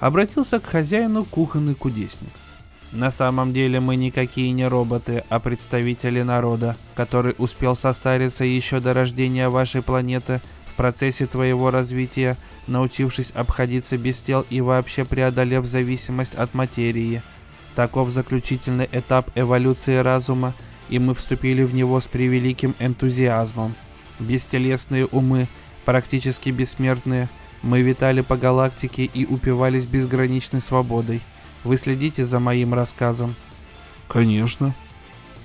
[0.00, 2.32] обратился к хозяину кухонный кудесник.
[2.90, 8.94] На самом деле мы никакие не роботы, а представители народа, который успел состариться еще до
[8.94, 16.34] рождения вашей планеты в процессе твоего развития, научившись обходиться без тел и вообще преодолев зависимость
[16.34, 17.22] от материи.
[17.74, 20.54] Таков заключительный этап эволюции разума,
[20.88, 23.74] и мы вступили в него с превеликим энтузиазмом.
[24.18, 25.48] Бестелесные умы,
[25.84, 27.28] практически бессмертные,
[27.62, 31.20] мы витали по галактике и упивались безграничной свободой.
[31.64, 33.34] Вы следите за моим рассказом?
[34.06, 34.74] Конечно.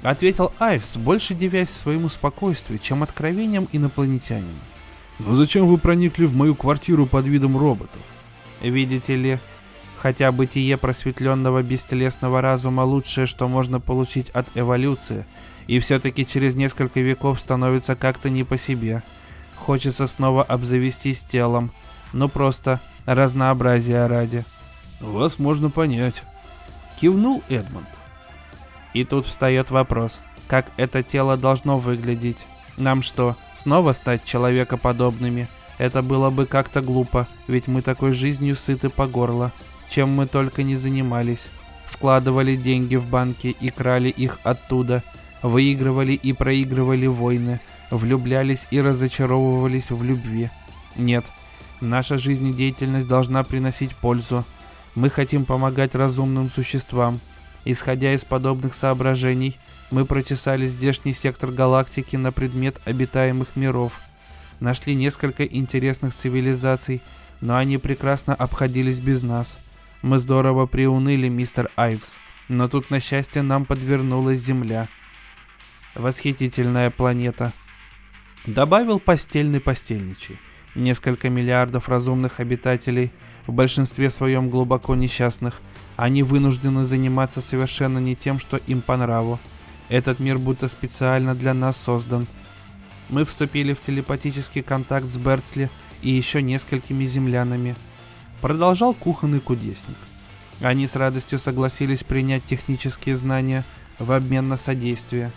[0.04, 4.48] Ответил Айвс, больше девясь своему спокойствию, чем откровением инопланетянина.
[5.20, 8.02] Но зачем вы проникли в мою квартиру под видом роботов?
[8.62, 9.40] Видите ли,
[10.02, 15.26] Хотя бытие просветленного бестелесного разума лучшее, что можно получить от эволюции,
[15.68, 19.04] и все-таки через несколько веков становится как-то не по себе.
[19.58, 21.72] Хочется снова обзавестись телом,
[22.14, 24.46] ну просто разнообразия ради.
[25.02, 26.24] Вас можно понять.
[27.02, 27.90] Кивнул Эдмонд.
[28.94, 32.48] И тут встает вопрос, как это тело должно выглядеть?
[32.80, 35.48] Нам что, снова стать человекоподобными?
[35.78, 39.54] Это было бы как-то глупо, ведь мы такой жизнью сыты по горло
[39.90, 41.50] чем мы только не занимались.
[41.88, 45.04] Вкладывали деньги в банки и крали их оттуда,
[45.42, 47.60] выигрывали и проигрывали войны,
[47.90, 50.52] влюблялись и разочаровывались в любви.
[50.96, 51.26] Нет,
[51.82, 54.46] наша жизнедеятельность должна приносить пользу.
[54.96, 57.20] Мы хотим помогать разумным существам.
[57.66, 59.58] Исходя из подобных соображений,
[59.92, 63.94] Мы прочесали здешний сектор галактики на предмет обитаемых миров.
[64.60, 67.02] Нашли несколько интересных цивилизаций,
[67.42, 69.58] но они прекрасно обходились без нас.
[70.04, 72.20] Мы здорово приуныли, мистер Айвс,
[72.50, 74.90] но тут, на счастье, нам подвернулась Земля.
[75.96, 77.54] Восхитительная планета.
[78.46, 80.40] Добавил постельный постельничий.
[80.76, 83.12] Несколько миллиардов разумных обитателей,
[83.48, 85.62] в большинстве своем глубоко несчастных,
[85.98, 89.40] они вынуждены заниматься совершенно не тем, что им по нраву.
[89.90, 92.28] Этот мир будто специально для нас создан.
[93.10, 95.70] Мы вступили в телепатический контакт с Берцли
[96.04, 97.76] и еще несколькими землянами.
[98.40, 99.98] Продолжал кухонный кудесник.
[100.62, 103.66] Они с радостью согласились принять технические знания
[103.98, 105.32] в обмен на содействие.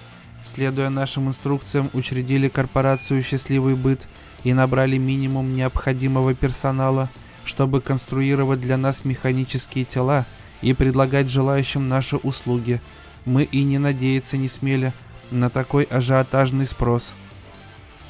[0.45, 4.07] Следуя нашим инструкциям, учредили корпорацию «Счастливый быт»
[4.45, 7.09] и набрали минимум необходимого персонала,
[7.45, 10.27] чтобы конструировать для нас механические тела
[10.61, 12.83] и предлагать желающим наши услуги–
[13.25, 14.93] мы и не надеяться не смели
[15.31, 17.15] на такой ажиотажный спрос.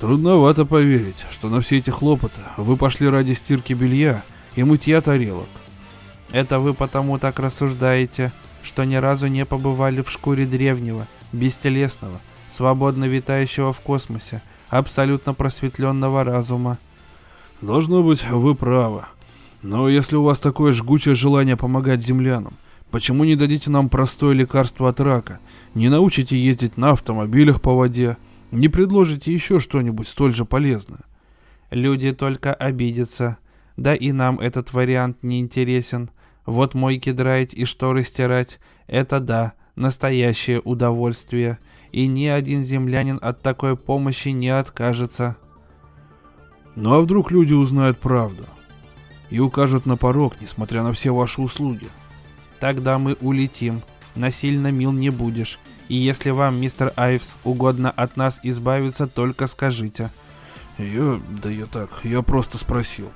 [0.01, 4.25] Трудновато поверить, что на все эти хлопоты вы пошли ради стирки белья
[4.57, 5.49] и мытья тарелок.
[6.33, 8.33] Это вы потому так рассуждаете,
[8.63, 16.25] что ни разу не побывали в шкуре древнего, бестелесного, свободно витающего в космосе, абсолютно просветленного
[16.25, 16.79] разума.
[17.61, 19.05] Должно быть, вы правы.
[19.63, 22.55] Но если у вас такое жгучее желание помогать землянам,
[22.93, 25.41] Почему не дадите нам простое лекарство от рака?
[25.75, 28.19] Не научите ездить на автомобилях по воде?
[28.51, 31.01] Не предложите еще что-нибудь столь же полезное?
[31.71, 33.39] Люди только обидятся.
[33.79, 36.11] Да и нам этот вариант не интересен.
[36.45, 41.59] Вот мойки драить и шторы стирать— это да, настоящее удовольствие.
[41.93, 45.39] И ни один землянин от такой помощи не откажется.
[46.77, 48.45] Ну а вдруг люди узнают правду?
[49.31, 51.87] И укажут на порог, несмотря на все ваши услуги.
[52.63, 53.83] Тогда мы улетим.
[54.15, 55.59] Насильно мил не будешь.
[55.89, 60.11] И если вам, мистер Айвс, угодно от нас избавиться, только скажите.
[60.79, 61.21] Я...
[61.43, 63.11] да я так, я просто спросил.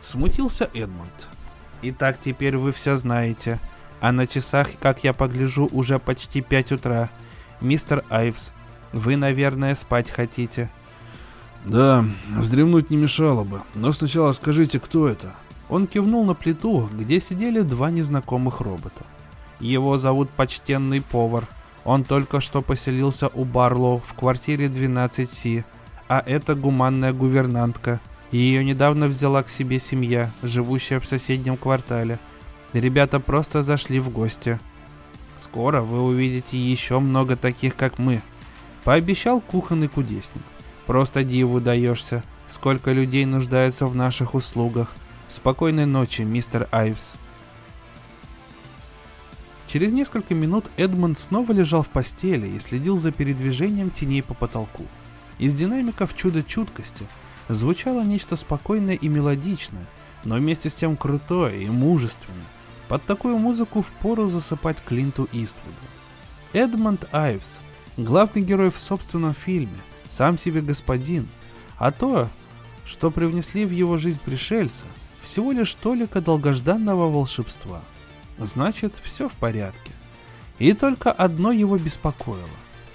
[0.00, 1.10] Смутился Эдмонд.
[1.82, 3.58] Итак, теперь вы все знаете.
[4.00, 7.10] А на часах, как я погляжу, уже почти пять утра.
[7.60, 8.52] Мистер Айвс,
[8.92, 10.70] вы, наверное, спать хотите.
[11.64, 12.04] Да,
[12.38, 13.62] вздремнуть не мешало бы.
[13.74, 15.34] Но сначала скажите, кто это?
[15.72, 19.06] Он кивнул на плиту, где сидели два незнакомых робота.
[19.58, 21.48] Его зовут Почтенный Повар.
[21.86, 25.64] Он только что поселился у Барлоу в квартире 12Си,
[26.08, 28.00] а это гуманная гувернантка.
[28.32, 32.18] Ее недавно взяла к себе семья, живущая в соседнем квартале.
[32.74, 34.60] Ребята просто зашли в гости.
[35.38, 38.20] Скоро вы увидите еще много таких, как мы.
[38.84, 40.42] Пообещал кухонный кудесник.
[40.84, 44.94] Просто диву даешься, сколько людей нуждается в наших услугах.
[45.32, 47.14] Спокойной ночи, мистер Айвс.
[49.66, 54.84] Через несколько минут Эдмонд снова лежал в постели и следил за передвижением теней по потолку.
[55.38, 57.06] Из динамиков чудо чуткости
[57.48, 59.86] звучало нечто спокойное и мелодичное,
[60.22, 62.44] но вместе с тем крутое и мужественное.
[62.88, 65.72] Под такую музыку впору засыпать Клинту Иствуду.
[66.52, 67.60] Эдмонд Айвс,
[67.96, 69.80] главный герой в собственном фильме,
[70.10, 71.26] сам себе господин,
[71.78, 72.28] а то,
[72.84, 74.84] что привнесли в его жизнь пришельца–
[75.22, 77.80] всего лишь толика долгожданного волшебства.
[78.38, 79.92] Значит, все в порядке.
[80.58, 82.48] И только одно его беспокоило.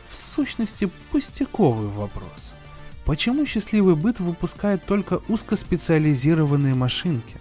[0.09, 2.53] В сущности, пустяковый вопрос.
[3.05, 7.37] Почему счастливый быт выпускает только узкоспециализированные машинки?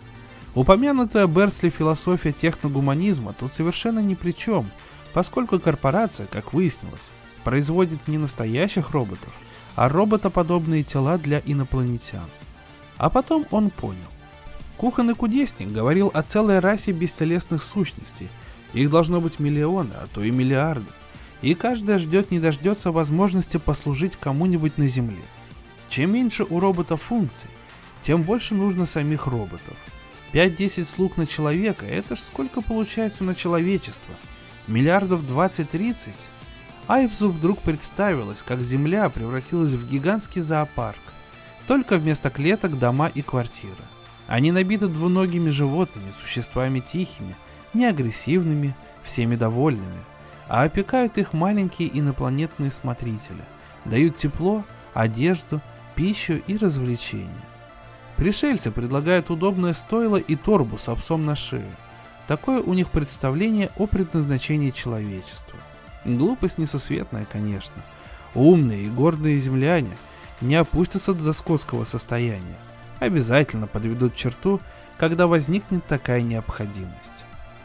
[0.55, 4.70] Упомянутая Берсли философия техногуманизма тут совершенно ни при чем,
[5.12, 7.11] поскольку корпорация, как выяснилось,
[7.45, 9.32] производит не настоящих роботов,
[9.74, 12.28] а роботоподобные тела для инопланетян.
[12.97, 14.09] А потом он понял.
[14.77, 18.29] Кухонный кудесник говорил о целой расе бестелесных сущностей.
[18.74, 20.91] Их должно быть миллионы, а то и миллиарды.
[21.41, 25.22] И каждая ждет не дождется возможности послужить кому-нибудь на Земле.
[25.89, 27.49] Чем меньше у робота функций,
[28.03, 29.77] тем больше нужно самих роботов.
[30.33, 34.14] 5-10 слуг на человека– это ж сколько получается на человечество?
[34.66, 36.11] Миллиардов 20-30?
[36.89, 41.01] Айвзу вдруг представилось, как Земля превратилась в гигантский зоопарк.
[41.66, 43.83] Только вместо клеток дома и квартиры.
[44.27, 47.37] Они набиты двуногими животными, существами тихими,
[47.74, 48.74] неагрессивными,
[49.05, 50.01] всеми довольными,
[50.49, 53.45] а опекают их маленькие инопланетные смотрители,
[53.85, 54.64] дают тепло,
[54.95, 55.61] одежду,
[55.95, 57.31] пищу и развлечения.
[58.16, 61.70] Пришельцы предлагают удобное стойло и торбу с овсом на шее.
[62.27, 65.59] Такое у них представление о предназначении человечества.
[66.05, 67.83] Глупость несусветная, конечно.
[68.35, 69.93] Умные и гордые земляне
[70.41, 72.57] не опустятся до скотского состояния
[72.99, 74.61] обязательно подведут черту,
[74.99, 77.12] когда возникнет такая необходимость.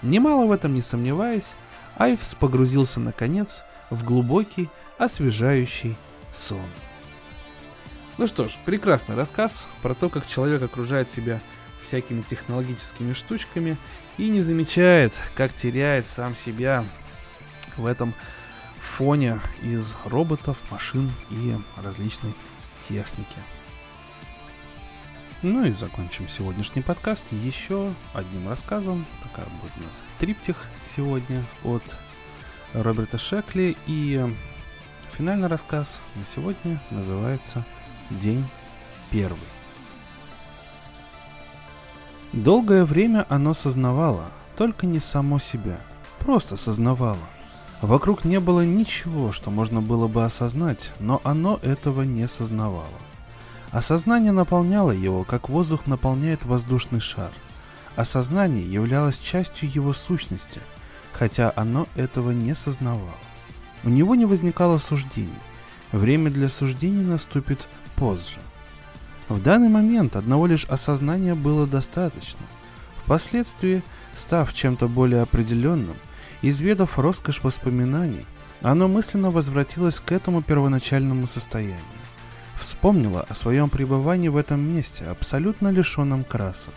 [0.02, 1.54] Немало в этом не сомневаясь,
[1.98, 5.96] Айвс погрузился наконец в глубокий, освежающий
[6.32, 6.66] сон.
[8.18, 11.42] Ну что ж, прекрасный рассказ про то, как человек окружает себя
[11.82, 13.78] всякими технологическими штучками
[14.18, 16.86] и не замечает, как теряет сам себя
[17.78, 18.14] в этом
[18.80, 22.36] фоне из роботов, машин и различной
[22.82, 23.38] техники.
[25.44, 29.08] Ну и закончим сегодняшний подкаст еще одним рассказом.
[29.24, 31.82] Такая будет у нас триптих сегодня от
[32.74, 33.76] Роберта Шекли.
[33.88, 34.24] И
[35.18, 37.66] финальный рассказ на сегодня называется
[38.12, 38.48] «День
[39.10, 39.40] первый».
[42.34, 45.82] Долгое время оно сознавало, только не само себя,
[46.20, 47.28] просто сознавало.
[47.82, 53.00] Вокруг не было ничего, что можно было бы осознать, но оно этого не сознавало.
[53.72, 57.32] Осознание наполняло его, как воздух наполняет воздушный шар.
[57.96, 60.60] Осознание являлось частью его сущности,
[61.14, 63.16] хотя оно этого не сознавало.
[63.84, 65.30] У него не возникало суждений.
[65.94, 68.40] Время для суждений наступит позже.
[69.30, 72.46] В данный момент одного лишь осознания было достаточно.
[72.98, 73.84] Впоследствии,
[74.16, 75.96] став чем-то более определенным,
[76.42, 78.26] изведав роскошь воспоминаний,
[78.62, 82.01] оно мысленно возвратилось к этому первоначальному состоянию.
[82.62, 86.76] Вспомнила о своем пребывании в этом месте, абсолютно лишенном красок.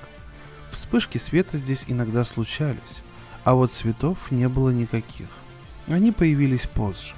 [0.71, 3.03] Вспышки света здесь иногда случались,
[3.45, 5.29] а вот цветов не было никаких.
[5.87, 7.15] Они появились позже.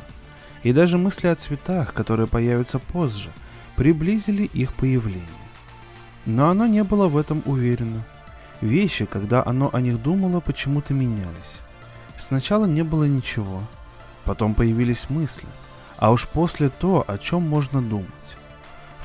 [0.65, 3.31] И даже мысли о цветах, которые появятся позже,
[3.77, 5.29] приблизили их появление.
[6.25, 8.03] Но оно не было в этом уверено.
[8.61, 11.61] Вещи, когда оно о них думало, почему-то менялись.
[12.19, 13.63] Сначала не было ничего,
[14.25, 15.47] потом появились мысли,
[15.99, 18.11] а уж после то, о чем можно думать.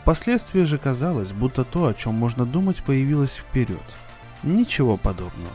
[0.02, 3.84] Впоследствии же казалось, будто то, о чем можно думать, появилось вперед.
[4.42, 5.54] Ничего подобного.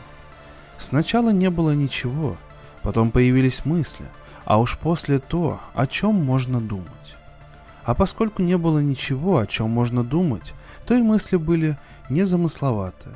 [0.77, 2.37] Сначала не было ничего,
[2.81, 4.05] потом появились мысли,
[4.45, 7.17] а уж после то, о чем можно думать.
[7.83, 10.53] А поскольку не было ничего, о чем можно думать,
[10.85, 11.77] то и мысли были
[12.09, 13.15] незамысловатые.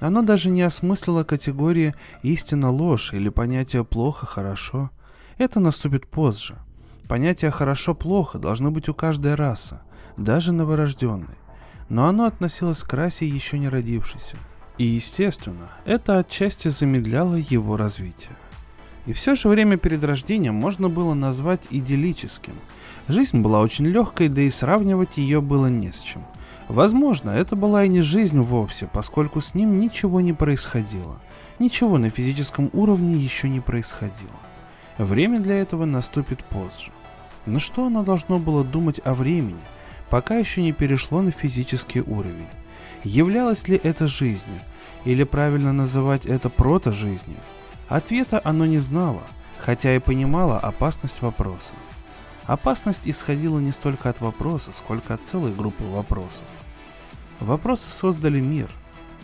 [0.00, 4.90] Оно даже не осмыслило категории «истина-ложь» или понятие «плохо-хорошо».
[5.38, 6.56] Это наступит позже.
[7.08, 9.78] Понятие «хорошо-плохо» должны быть у каждой расы–
[10.16, 11.38] даже новорожденной,
[11.88, 14.36] но оно относилось к расе еще не родившейся.
[14.78, 18.36] И, естественно, это отчасти замедляло его развитие.
[19.06, 22.54] И все же время перед рождением можно было назвать идиллическим.
[23.06, 26.24] Жизнь была очень легкой, да и сравнивать ее было не с чем.
[26.68, 31.20] Возможно, это была и не жизнь вовсе, поскольку с ним ничего не происходило.
[31.58, 34.32] Ничего на физическом уровне еще не происходило.
[34.96, 36.90] Время для этого наступит позже.
[37.46, 39.60] Но что оно должно было думать о времени,
[40.14, 42.46] пока еще не перешло на физический уровень.
[43.02, 44.60] Являлось ли это жизнью,
[45.04, 47.40] или правильно называть это прото-жизнью?
[47.88, 49.24] Ответа оно не знало,
[49.58, 51.74] хотя и понимало опасность вопроса.
[52.44, 56.44] Опасность исходила не столько от вопроса, сколько от целой группы вопросов.
[57.40, 58.70] Вопросы создали мир,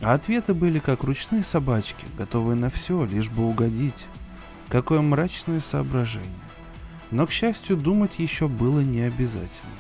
[0.01, 4.09] а ответы были как ручные собачки, готовые на все, лишь бы угодить.
[4.69, 6.29] Какое мрачное соображение.
[7.13, 9.80] Но, к счастью, думать еще было не обязательно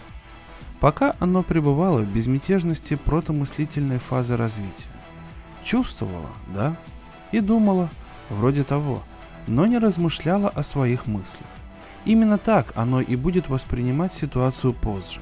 [0.80, 4.88] пока оно пребывало в безмятежности протомыслительной фазы развития.
[5.62, 6.76] Чувствовало, да,
[7.32, 7.90] и думала,
[8.30, 9.02] вроде того,
[9.46, 11.46] но не размышляла о своих мыслях.
[12.06, 15.20] Именно так оно и будет воспринимать ситуацию позже.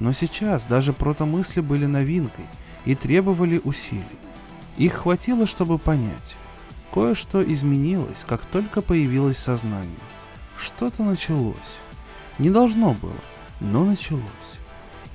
[0.00, 2.46] Но сейчас даже протомысли были новинкой
[2.84, 4.04] и требовали усилий.
[4.76, 6.36] Их хватило, чтобы понять.
[6.92, 9.94] Кое-что изменилось, как только появилось сознание.
[10.56, 11.80] Что-то началось.
[12.38, 13.12] Не должно было,
[13.60, 14.57] но началось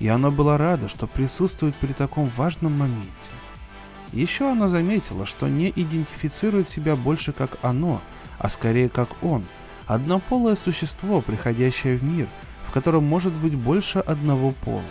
[0.03, 3.31] и она была рада, что присутствует при таком важном моменте.
[4.11, 8.01] Еще она заметила, что не идентифицирует себя больше как оно,
[8.37, 9.45] а скорее как он,
[9.87, 12.27] однополое существо, приходящее в мир,
[12.67, 14.81] в котором может быть больше одного пола.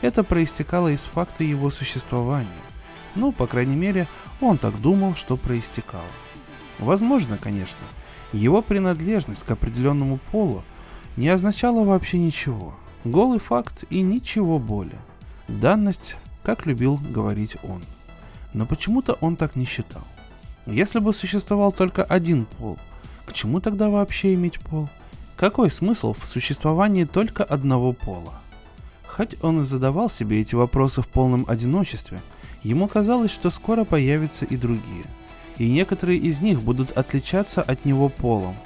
[0.00, 2.48] Это проистекало из факта его существования.
[3.14, 4.08] Ну, по крайней мере,
[4.40, 6.08] он так думал, что проистекало.
[6.78, 7.84] Возможно, конечно,
[8.32, 10.64] его принадлежность к определенному полу
[11.16, 12.74] не означала вообще ничего–
[13.06, 14.98] Голый факт и ничего более.
[15.46, 17.84] Данность, как любил говорить он.
[18.52, 20.02] Но почему-то он так не считал.
[20.66, 22.76] Если бы существовал только один пол,
[23.24, 24.88] к чему тогда вообще иметь пол?
[25.36, 28.40] Какой смысл в существовании только одного пола?
[29.06, 32.20] Хоть он и задавал себе эти вопросы в полном одиночестве,
[32.64, 35.04] ему казалось, что скоро появятся и другие.
[35.58, 38.56] И некоторые из них будут отличаться от него полом.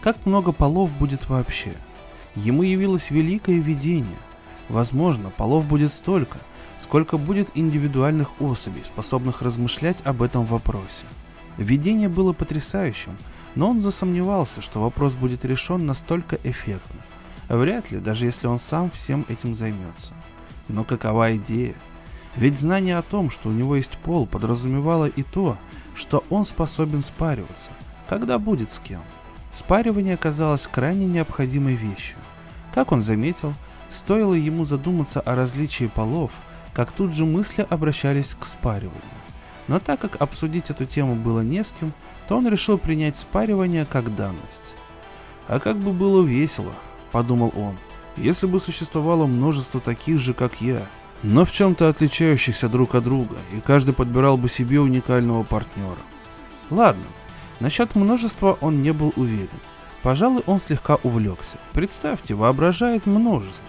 [0.00, 1.74] Как много полов будет вообще–
[2.40, 4.18] ему явилось великое видение.
[4.68, 6.38] Возможно, полов будет столько,
[6.78, 11.04] сколько будет индивидуальных особей, способных размышлять об этом вопросе.
[11.58, 13.16] Видение было потрясающим,
[13.56, 17.00] Но он засомневался, что вопрос будет решен настолько эффектно.
[17.48, 20.14] Вряд ли, даже если он сам всем этим займется.
[20.68, 21.74] Но какова идея?
[22.36, 25.58] Ведь знание о том, что у него есть пол, подразумевало и то,
[25.96, 27.70] что он способен спариваться,
[28.08, 29.00] когда будет с кем.
[29.50, 32.18] Спаривание оказалось крайне необходимой вещью.
[32.74, 33.54] Как он заметил,
[33.88, 36.30] стоило ему задуматься о различии полов,
[36.72, 39.02] как тут же мысли обращались к спариванию.
[39.68, 41.92] Но так как обсудить эту тему было не с кем,
[42.28, 44.74] то он решил принять спаривание как данность.
[45.48, 46.72] А как бы было весело,
[47.12, 47.76] подумал он,
[48.16, 50.86] если бы существовало множество таких же, как я,
[51.22, 55.98] но в чем-то отличающихся друг от друга, и каждый подбирал бы себе уникального партнера.
[56.70, 57.04] Ладно,
[57.58, 59.48] насчет множества он не был уверен.
[60.02, 61.58] Пожалуй, он слегка увлекся.
[61.72, 63.68] Представьте, воображает множество.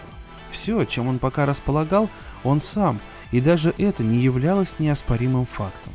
[0.51, 2.09] Все, чем он пока располагал,
[2.43, 2.99] он сам,
[3.32, 5.93] и даже это не являлось неоспоримым фактом.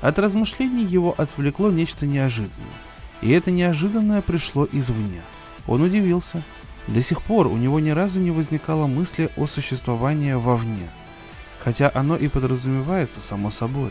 [0.00, 2.66] От размышлений его отвлекло нечто неожиданное.
[3.20, 5.22] И это неожиданное пришло извне.
[5.66, 6.42] Он удивился,
[6.86, 10.88] до сих пор у него ни разу не возникало мысли о существовании вовне,
[11.58, 13.90] хотя оно и подразумевается само собой.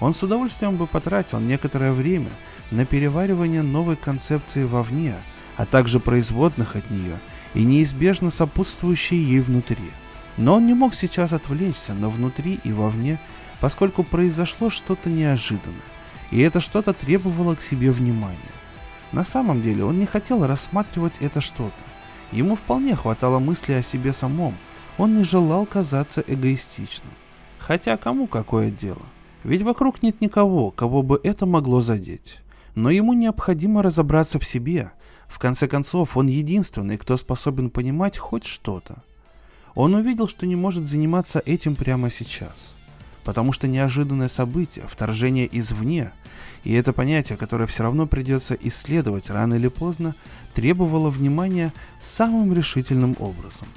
[0.00, 2.30] Он с удовольствием бы потратил некоторое время
[2.70, 5.14] на переваривание новой концепции вовне,
[5.56, 7.20] а также производных от нее
[7.52, 9.90] и неизбежно сопутствующей ей внутри.
[10.36, 13.20] Но он не мог сейчас отвлечься на внутри и вовне,
[13.60, 15.76] поскольку произошло что-то неожиданное,
[16.30, 18.38] и это что-то требовало к себе внимания.
[19.12, 21.74] На самом деле он не хотел рассматривать это что-то.
[22.32, 24.54] Ему вполне хватало мысли о себе самом,
[24.96, 27.12] он не желал казаться эгоистичным.
[27.58, 29.02] Хотя кому какое дело?
[29.44, 32.40] Ведь вокруг нет никого, кого бы это могло задеть.
[32.74, 34.92] Но ему необходимо разобраться в себе.
[35.28, 39.02] В конце концов, он единственный, кто способен понимать хоть что-то.
[39.74, 42.74] Он увидел, что не может заниматься этим прямо сейчас.
[43.24, 46.12] Потому что неожиданное событие, вторжение извне,
[46.64, 50.14] и это понятие, которое все равно придется исследовать рано или поздно,
[50.54, 53.68] требовало внимания самым решительным образом.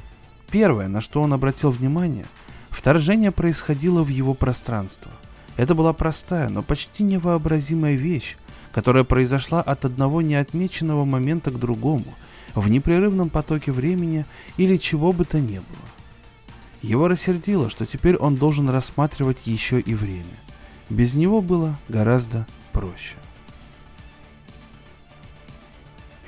[0.50, 2.26] Первое, на что он обратил внимание,
[2.70, 5.12] вторжение происходило в его пространство.
[5.58, 8.38] Это была простая, но почти невообразимая вещь,
[8.72, 12.06] которая произошла от одного неотмеченного момента к другому,
[12.56, 14.26] в непрерывном потоке времени
[14.58, 15.94] или чего бы то ни было.
[16.82, 20.26] Его рассердило, что теперь он должен рассматривать еще и время.
[20.90, 23.16] Без него было гораздо проще.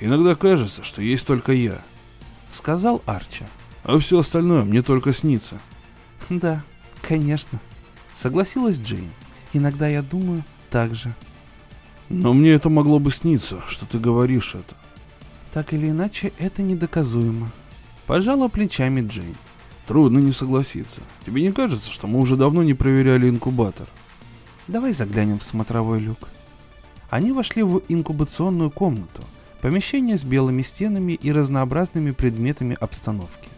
[0.00, 1.80] Иногда кажется, что есть только я,
[2.50, 3.44] сказал Арчи.
[3.82, 5.60] А все остальное мне только снится.
[6.28, 6.64] Да,
[7.02, 7.60] конечно,
[8.16, 9.10] согласилась Джейн.
[9.52, 11.14] Иногда я думаю так же.
[12.08, 14.74] Но мне это могло бы сниться, что ты говоришь это.
[15.52, 17.50] Так или иначе, это недоказуемо.
[18.06, 19.36] Пожала плечами Джейн.
[19.86, 21.00] Трудно не согласиться.
[21.24, 23.88] Тебе не кажется, что мы уже давно не проверяли инкубатор?
[24.68, 26.28] Давай заглянем в смотровой люк.
[27.08, 29.22] Они вошли в инкубационную комнату,
[29.60, 33.48] помещение с белыми стенами и разнообразными предметами обстановки.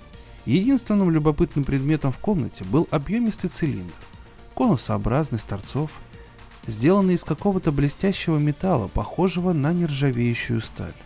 [0.44, 3.94] Единственным любопытным предметом в комнате был объемистый цилиндр,
[4.58, 5.92] конусообразный с торцов,
[6.66, 10.96] сделанный из какого-то блестящего металла, похожего на нержавеющую сталь.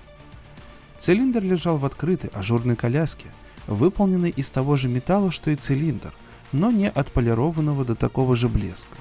[0.98, 3.26] Цилиндр лежал в открытой ажурной коляске,
[3.66, 6.14] выполненной из того же металла, что и цилиндр,
[6.52, 8.96] но не отполированного до такого же блеска.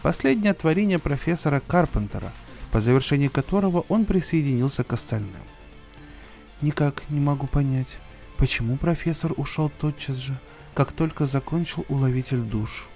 [0.00, 2.32] Последнее творение профессора Карпентера,
[2.70, 5.44] по завершении которого он присоединился к остальным.
[6.62, 7.98] Никак не могу понять,
[8.38, 10.40] почему профессор ушел тотчас же,
[10.72, 12.88] как только закончил уловитель душ.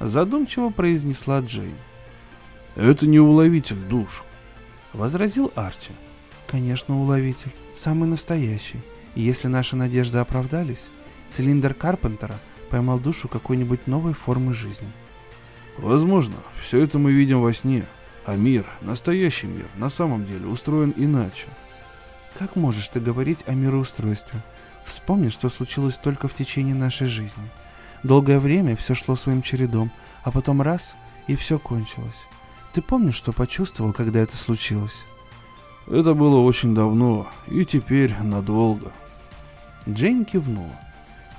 [0.00, 1.76] Задумчиво произнесла Джейн.
[2.74, 4.22] Это не уловитель душ,
[4.92, 5.92] возразил Арчи.
[6.46, 8.80] Конечно, уловитель, самый настоящий.
[9.14, 10.90] И если наши надежды оправдались,
[11.30, 12.38] цилиндр Карпентера
[12.70, 14.88] поймал душу какой-нибудь новой формы жизни.
[15.78, 17.86] Возможно, все это мы видим во сне,
[18.26, 21.46] а мир, настоящий мир, на самом деле устроен иначе.
[22.38, 24.42] Как можешь ты говорить о мироустройстве?
[24.84, 27.42] Вспомни, что случилось только в течение нашей жизни.
[28.06, 29.90] Долгое время все шло своим чередом,
[30.22, 30.94] а потом раз,
[31.26, 32.22] и все кончилось.
[32.72, 35.02] Ты помнишь, что почувствовал, когда это случилось?
[35.88, 38.92] Это было очень давно, и теперь надолго.
[39.88, 40.78] Джейн кивнула.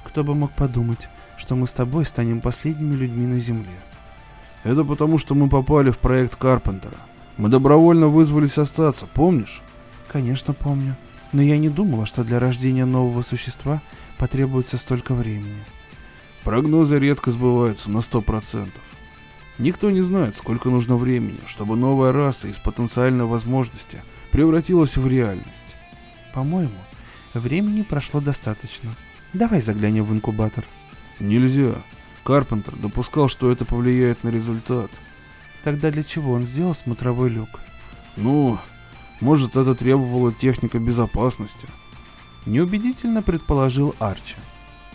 [0.04, 1.08] Кто бы мог подумать,
[1.38, 3.80] что мы с тобой станем последними людьми на Земле.
[4.66, 6.98] Это потому, что мы попали в проект Карпентера.
[7.38, 9.62] Мы добровольно вызвались остаться, помнишь?
[10.10, 10.98] Конечно, помню.
[11.32, 13.82] Но я не думала, что для рождения нового существа
[14.18, 15.64] потребуется столько времени.
[16.48, 18.82] Прогнозы редко сбываются на сто процентов.
[19.58, 25.76] Никто не знает, сколько нужно времени, чтобы новая раса из потенциальной возможности превратилась в реальность.
[26.34, 26.80] По-моему,
[27.34, 28.92] времени прошло достаточно.
[29.34, 30.64] Давай заглянем в инкубатор.
[31.20, 31.74] Нельзя.
[32.24, 34.90] Карпентер допускал, что это повлияет на результат.
[35.66, 37.60] Тогда для чего он сделал смотровой люк?
[38.16, 38.58] Ну,
[39.20, 41.68] Может, это требовала техника безопасности?
[42.46, 44.38] Неубедительно предположил Арчи.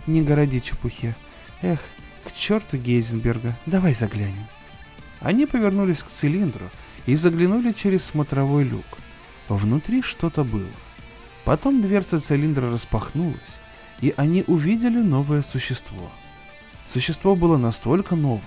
[0.07, 1.15] Не городи чепухе.
[1.63, 1.79] Эх,
[2.25, 4.47] к черту Гейзенберга, давай заглянем.
[5.21, 6.69] Они повернулись к цилиндру
[7.05, 8.85] и заглянули через смотровой люк.
[9.47, 10.67] Внутри что-то было.
[11.45, 13.59] Потом дверца цилиндра распахнулась,
[14.01, 16.11] и они увидели новое существо.
[16.91, 18.41] Существо было настолько новым,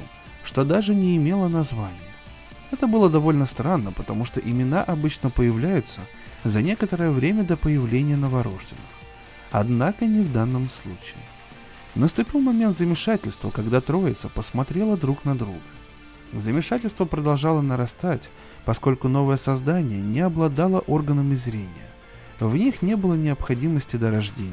[0.44, 1.96] что даже не имело названия.
[2.70, 6.02] Это было довольно странно, потому что имена обычно появляются
[6.44, 8.84] за некоторое время до появления новорожденных.
[9.50, 11.16] Однако не в данном случае.
[11.96, 15.58] Наступил момент замешательства, когда троица посмотрела друг на друга.
[16.34, 18.28] Замешательство продолжало нарастать,
[18.66, 21.88] поскольку новое создание не обладало органами зрения.
[22.38, 24.52] В них не было необходимости до рождения.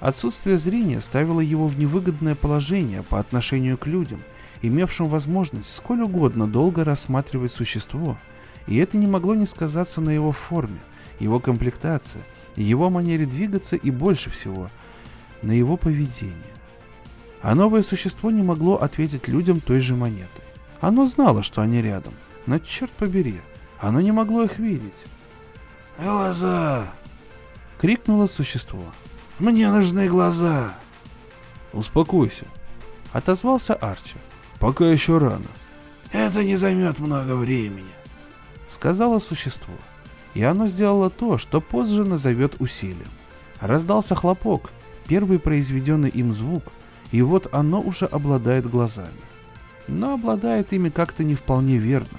[0.00, 4.20] Отсутствие зрения ставило его в невыгодное положение по отношению к людям,
[4.60, 8.18] имевшим возможность сколь угодно долго рассматривать существо,
[8.66, 10.80] и это не могло не сказаться на его форме,
[11.20, 12.24] его комплектации,
[12.56, 14.68] его манере двигаться и больше всего
[15.42, 16.34] на его поведении.
[17.42, 20.44] А новое существо не могло ответить людям той же монетой.
[20.80, 22.14] Оно знало, что они рядом,
[22.46, 23.40] но черт побери,
[23.78, 24.92] оно не могло их видеть.
[25.98, 26.92] «Глаза!»—
[27.80, 28.82] крикнуло существо.
[29.38, 30.78] «Мне нужны глаза!»
[31.72, 32.46] «Успокойся!»—
[33.12, 34.16] отозвался Арчи.
[34.58, 35.46] «Пока еще рано!»
[36.12, 37.92] «Это не займет много времени!»—
[38.68, 39.74] сказала существо.
[40.34, 43.08] И оно сделало то, что позже назовет усилием.
[43.60, 44.70] Раздался хлопок,
[45.10, 46.62] первый произведенный им звук,
[47.10, 49.10] и вот оно уже обладает глазами.
[49.88, 52.18] Но обладает ими как-то не вполне верно.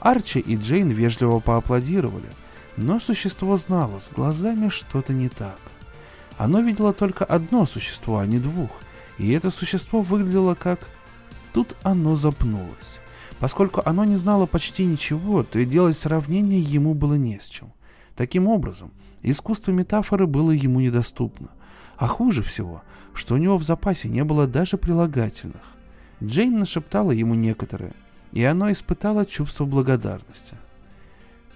[0.00, 2.28] Арчи и Джейн вежливо поаплодировали,
[2.76, 5.58] но существо знало, с глазами что-то не так.
[6.36, 8.68] Оно видело только одно существо, а не двух,
[9.16, 10.80] и это существо выглядело как...
[11.54, 12.98] Тут оно запнулось.
[13.38, 17.72] Поскольку оно не знало почти ничего, то и делать сравнение ему было не с чем.
[18.14, 18.90] Таким образом,
[19.22, 21.48] искусство метафоры было ему недоступно.
[21.96, 22.82] А хуже всего,
[23.14, 25.62] что у него в запасе не было даже прилагательных.
[26.22, 27.92] Джейн нашептала ему некоторые,
[28.32, 30.54] и оно испытало чувство благодарности.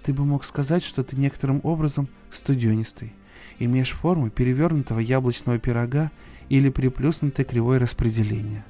[0.03, 3.13] Ты бы мог сказать, что ты некоторым образом студенистый,
[3.59, 6.11] имеешь форму перевернутого яблочного пирога
[6.49, 8.65] или приплюснутое кривое распределение.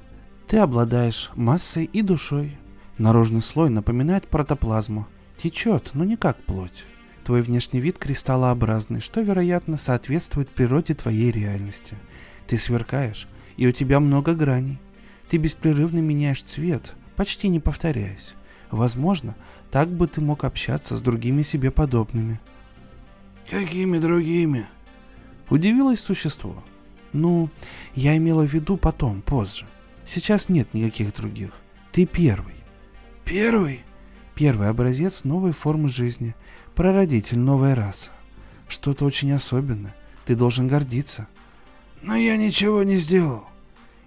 [0.46, 2.58] Ты обладаешь массой и душой.
[2.98, 5.06] Наружный слой напоминает протоплазму.
[5.38, 6.84] Течет, но не как плоть.
[7.24, 11.96] Твой внешний вид кристаллообразный, что, вероятно, соответствует природе твоей реальности.
[12.46, 14.78] Ты сверкаешь, и у тебя много граней.
[15.28, 18.34] Ты беспрерывно меняешь цвет, почти не повторяясь.
[18.70, 19.36] Возможно,
[19.70, 22.40] так бы ты мог общаться с другими себе подобными.
[23.48, 24.66] «Какими другими?»
[25.50, 26.64] Удивилось существо.
[27.12, 27.50] Ну,
[27.94, 29.66] я имела в виду потом, позже.
[30.04, 31.52] Сейчас нет никаких других.
[31.92, 32.54] Ты первый.
[33.24, 33.82] Первый?
[34.34, 36.34] Первый образец новой формы жизни.
[36.74, 38.10] Прародитель новой расы.
[38.68, 39.94] Что-то очень особенное.
[40.24, 41.28] Ты должен гордиться.
[42.02, 43.44] Но я ничего не сделал.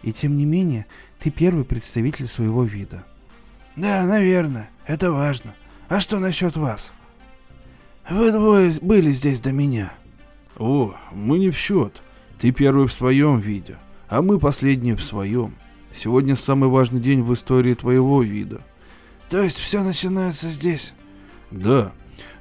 [0.01, 0.85] И тем не менее,
[1.19, 3.05] ты первый представитель своего вида.
[3.75, 4.69] Да, наверное.
[4.85, 5.55] Это важно.
[5.87, 6.93] А что насчет вас?
[8.09, 9.93] Вы двое были здесь до меня.
[10.57, 12.01] О, мы не в счет.
[12.39, 15.55] Ты первый в своем виде, а мы последние в своем.
[15.93, 18.61] Сегодня самый важный день в истории твоего вида.
[19.29, 20.93] То есть все начинается здесь?
[21.51, 21.93] Да.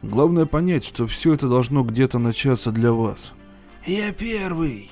[0.02, 3.32] Главное понять, что все это должно где-то начаться для вас.
[3.86, 4.90] Я первый.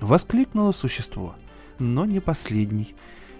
[0.00, 1.34] Воскликнуло существо.
[1.78, 2.94] Но не последний.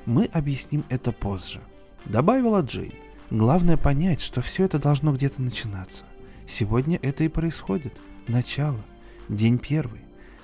[0.06, 1.60] Мы объясним это позже.
[2.04, 2.94] Добавила Джейн.
[3.30, 6.04] Главное понять, что все это должно где-то начинаться.
[6.46, 7.94] Сегодня это и происходит.
[8.28, 8.84] Начало.
[9.28, 10.00] День первый.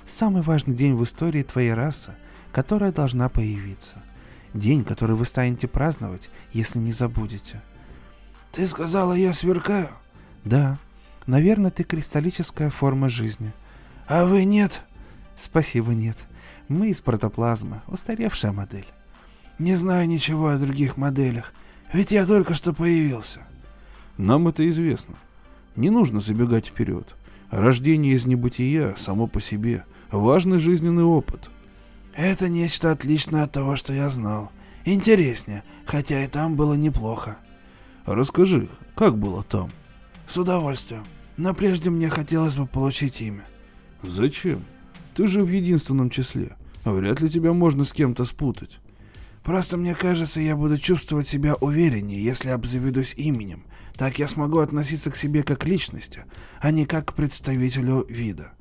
[0.07, 2.16] Самый важный день в истории твоей расы,
[2.53, 4.03] которая должна появиться.
[4.55, 7.62] День, который вы станете праздновать, если не забудете.
[8.53, 9.90] Ты сказала, я сверкаю?
[10.44, 10.78] Да.
[11.26, 13.53] Наверное, ты кристаллическая форма жизни.
[14.09, 14.80] А вы нет?
[15.36, 16.16] Спасибо, нет.
[16.68, 18.86] Мы из протоплазмы, устаревшая модель.
[19.59, 21.53] Не знаю ничего о других моделях,
[21.92, 23.40] ведь я только что появился.
[24.16, 25.14] Нам это известно.
[25.76, 27.14] Не нужно забегать вперед.
[27.51, 31.51] Рождение из небытия само по себе важный жизненный опыт.
[32.14, 34.50] Это нечто отличное от того, что я знал.
[34.84, 37.38] Интереснее, хотя и там было неплохо.
[38.06, 39.70] Расскажи, как было там?
[40.26, 41.04] С удовольствием.
[41.36, 43.44] Но прежде мне хотелось бы получить имя.
[44.02, 44.64] Зачем?
[45.14, 46.56] Ты же в единственном числе.
[46.84, 48.78] Вряд ли тебя можно с кем-то спутать.
[49.42, 53.64] Просто мне кажется, я буду чувствовать себя увереннее, если обзаведусь именем.
[53.96, 56.24] Так я смогу относиться к себе как к личности,
[56.61, 58.52] а не как к представителю вида.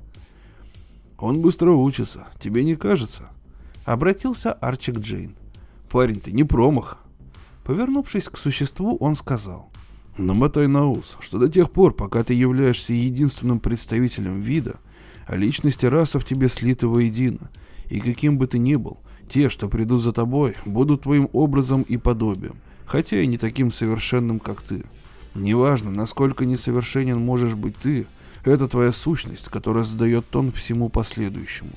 [1.18, 3.30] Он быстро учится, тебе не кажется?
[3.84, 5.34] Обратился Арчи к Джейн.
[5.90, 6.98] Парень, ты не промах.
[7.64, 9.70] Повернувшись к существу, он сказал.
[10.16, 14.76] Намотай на ус, что до тех пор, пока ты являешься единственным представителем вида,
[15.26, 17.50] а личности раса в тебе слиты воедино,
[17.88, 21.96] и каким бы ты ни был, те, что придут за тобой, будут твоим образом и
[21.96, 22.56] подобием,
[22.86, 24.84] хотя и не таким совершенным, как ты.
[25.34, 28.06] Неважно, насколько несовершенен можешь быть ты,
[28.44, 31.70] это твоя сущность, которая задает тон всему последующему.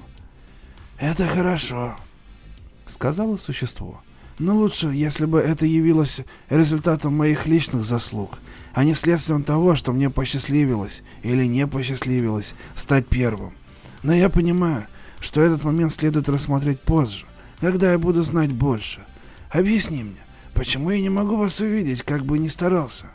[0.99, 1.95] «Это хорошо»,—
[2.85, 4.01] сказала существо.
[4.39, 8.39] «Но лучше, если бы это явилось результатом моих личных заслуг,
[8.73, 13.53] а не следствием того, что мне посчастливилось или не посчастливилось стать первым.
[14.01, 14.87] Но я понимаю,
[15.19, 17.25] что этот момент следует рассмотреть позже,
[17.59, 19.05] когда я буду знать больше.
[19.49, 20.19] Объясни мне,
[20.53, 23.05] почему я не могу вас увидеть, как бы ни старался?»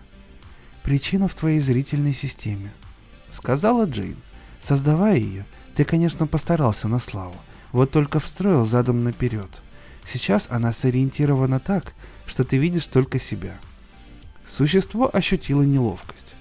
[0.83, 2.73] «Причина в твоей зрительной системе»,—
[3.31, 4.17] сказала Джейн.
[4.61, 7.37] «Создавая ее, ты, конечно, постарался на славу,
[7.73, 9.49] вот только встроил задом наперед.
[10.05, 11.95] Сейчас она сориентирована так,
[12.27, 13.57] что ты видишь только себя».
[14.47, 16.35] Существо ощутило неловкость.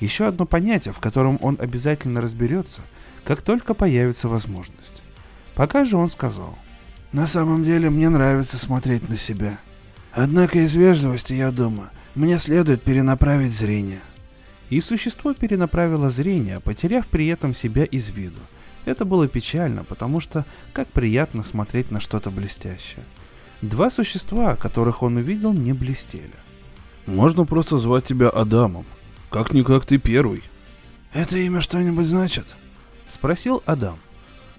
[0.00, 2.80] Еще одно понятие, в котором он обязательно разберется,
[3.24, 5.02] как только появится возможность.
[5.54, 6.58] Пока же он сказал.
[7.12, 9.58] «На самом деле мне нравится смотреть на себя.
[10.12, 14.00] Однако из вежливости, я думаю, мне следует перенаправить зрение».
[14.70, 18.40] И существо перенаправило зрение, потеряв при этом себя из виду.
[18.84, 23.04] Это было печально, потому что как приятно смотреть на что-то блестящее.
[23.60, 26.34] Два существа, которых он увидел, не блестели.
[27.06, 28.84] Можно просто звать тебя Адамом.
[29.30, 30.42] Как-никак ты первый.
[31.12, 32.46] Это имя что-нибудь значит?
[33.06, 33.98] Спросил Адам.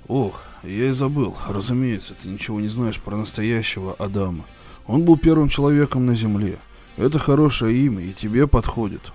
[0.07, 1.36] Ох, я и забыл.
[1.47, 4.45] Разумеется, ты ничего не знаешь про настоящего Адама.
[4.86, 6.59] Он был первым человеком на Земле.
[6.97, 9.13] Это хорошее имя, и тебе подходит.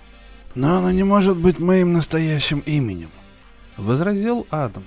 [0.55, 3.11] Но оно не может быть моим настоящим именем.
[3.77, 4.85] Возразил Адам.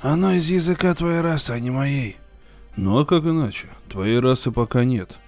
[0.00, 2.16] Оно из языка твоей расы, а не моей.
[2.76, 3.66] Ну а как иначе?
[3.88, 5.18] Твоей расы пока нет.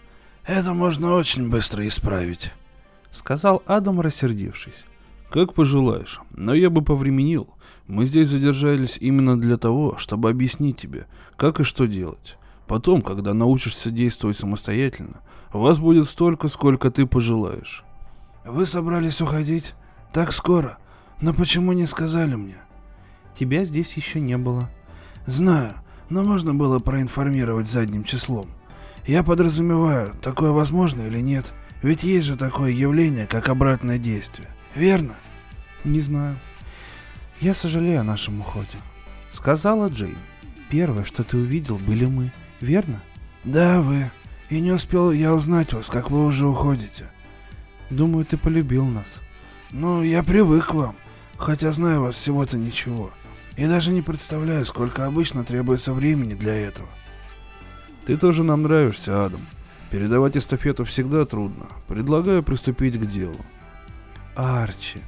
[0.46, 2.52] Это можно очень быстро исправить.
[3.10, 4.84] Сказал Адам, рассердившись.
[5.28, 7.48] Как пожелаешь, но я бы повременил.
[7.88, 11.06] Мы здесь задержались именно для того, чтобы объяснить тебе,
[11.36, 12.36] как и что делать.
[12.68, 17.82] Потом, когда научишься действовать самостоятельно, вас будет столько, сколько ты пожелаешь.
[18.44, 19.74] Вы собрались уходить?
[20.12, 20.78] Так скоро?
[21.20, 22.58] Но почему не сказали мне?
[23.40, 24.68] Тебя здесь еще не было.
[25.24, 25.72] Знаю,
[26.10, 28.50] но можно было проинформировать задним числом.
[29.06, 31.46] Я подразумеваю, такое возможно или нет.
[31.80, 34.48] Ведь есть же такое явление, как обратное действие.
[34.74, 35.14] Верно?
[35.84, 36.38] Не знаю.
[37.40, 38.76] Я сожалею о нашем уходе.
[39.30, 40.18] Сказала Джейн.
[40.68, 42.32] Первое, что ты увидел, были мы.
[42.60, 43.00] Верно?
[43.44, 44.10] Да, вы.
[44.50, 47.10] И не успел я узнать вас, как вы уже уходите.
[47.88, 49.22] Думаю, ты полюбил нас.
[49.70, 50.94] Ну, я привык к вам,
[51.38, 53.12] хотя знаю вас всего-то ничего.
[53.60, 56.88] И даже не представляю, сколько обычно требуется времени для этого.
[58.06, 59.42] Ты тоже нам нравишься, Адам.
[59.90, 61.66] Передавать эстафету всегда трудно.
[61.86, 63.36] Предлагаю приступить к делу.
[64.34, 65.00] Арчи.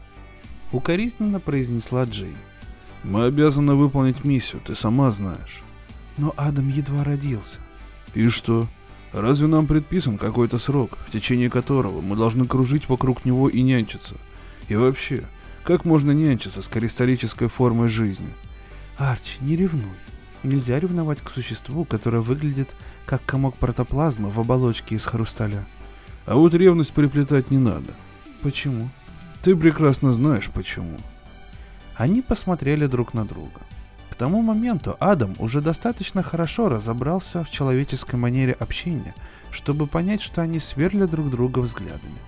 [0.70, 2.36] Укоризненно произнесла Джейн.
[3.05, 5.62] Мы обязаны выполнить миссию, ты сама знаешь.
[6.18, 7.59] Но Адам едва родился.
[8.12, 8.68] И что?
[9.14, 14.16] Разве нам предписан какой-то срок, в течение которого мы должны кружить вокруг него и нянчиться?
[14.68, 15.24] И вообще,
[15.65, 18.29] как можно нянчиться с кристаллической формой жизни?
[18.99, 19.97] Арчи, не ревнуй.
[20.43, 22.75] Нельзя ревновать к существу, которое выглядит
[23.07, 25.65] как комок протоплазмы в оболочке из хрусталя.
[26.27, 27.95] А вот ревность приплетать не надо.
[28.43, 28.89] Почему?
[29.43, 30.99] Ты прекрасно знаешь почему.
[31.97, 33.61] Они посмотрели друг на друга.
[34.11, 39.15] К тому моменту Адам уже достаточно хорошо разобрался в человеческой манере общения,
[39.51, 42.19] чтобы понять, что они сверлят друг друга взглядами.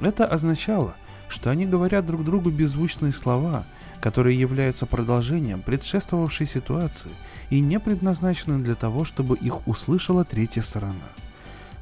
[0.00, 0.96] Это означало,
[1.30, 3.64] что они говорят друг другу беззвучные слова,
[4.00, 7.10] которые являются продолжением предшествовавшей ситуации
[7.50, 11.10] и не предназначены для того, чтобы их услышала третья сторона.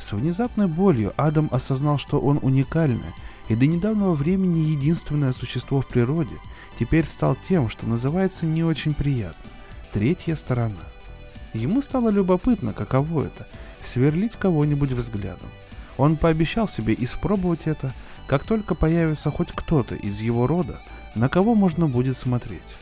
[0.01, 3.14] С внезапной болью Адам осознал, что он уникальный
[3.49, 6.36] и до недавнего времени единственное существо в природе
[6.78, 9.51] теперь стал тем, что называется не очень приятно–
[9.92, 10.76] третья сторона.
[11.55, 13.49] Ему стало любопытно, каково это–
[13.82, 15.49] сверлить кого-нибудь взглядом.
[15.96, 17.92] Он пообещал себе испробовать это,
[18.29, 20.81] как только появится хоть кто-то из его рода,
[21.16, 22.76] на кого можно будет смотреть.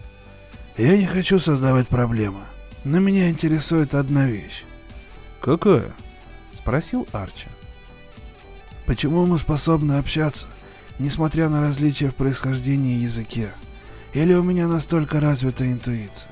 [0.76, 2.42] «Я не хочу создавать проблемы»,
[2.86, 4.62] но меня интересует одна вещь.
[5.40, 5.92] Какая?
[6.52, 7.48] Спросил Арчи.
[8.86, 10.46] Почему мы способны общаться,
[11.00, 13.54] несмотря на различия в происхождении и языке?
[14.14, 16.30] Или у меня настолько развита интуиция?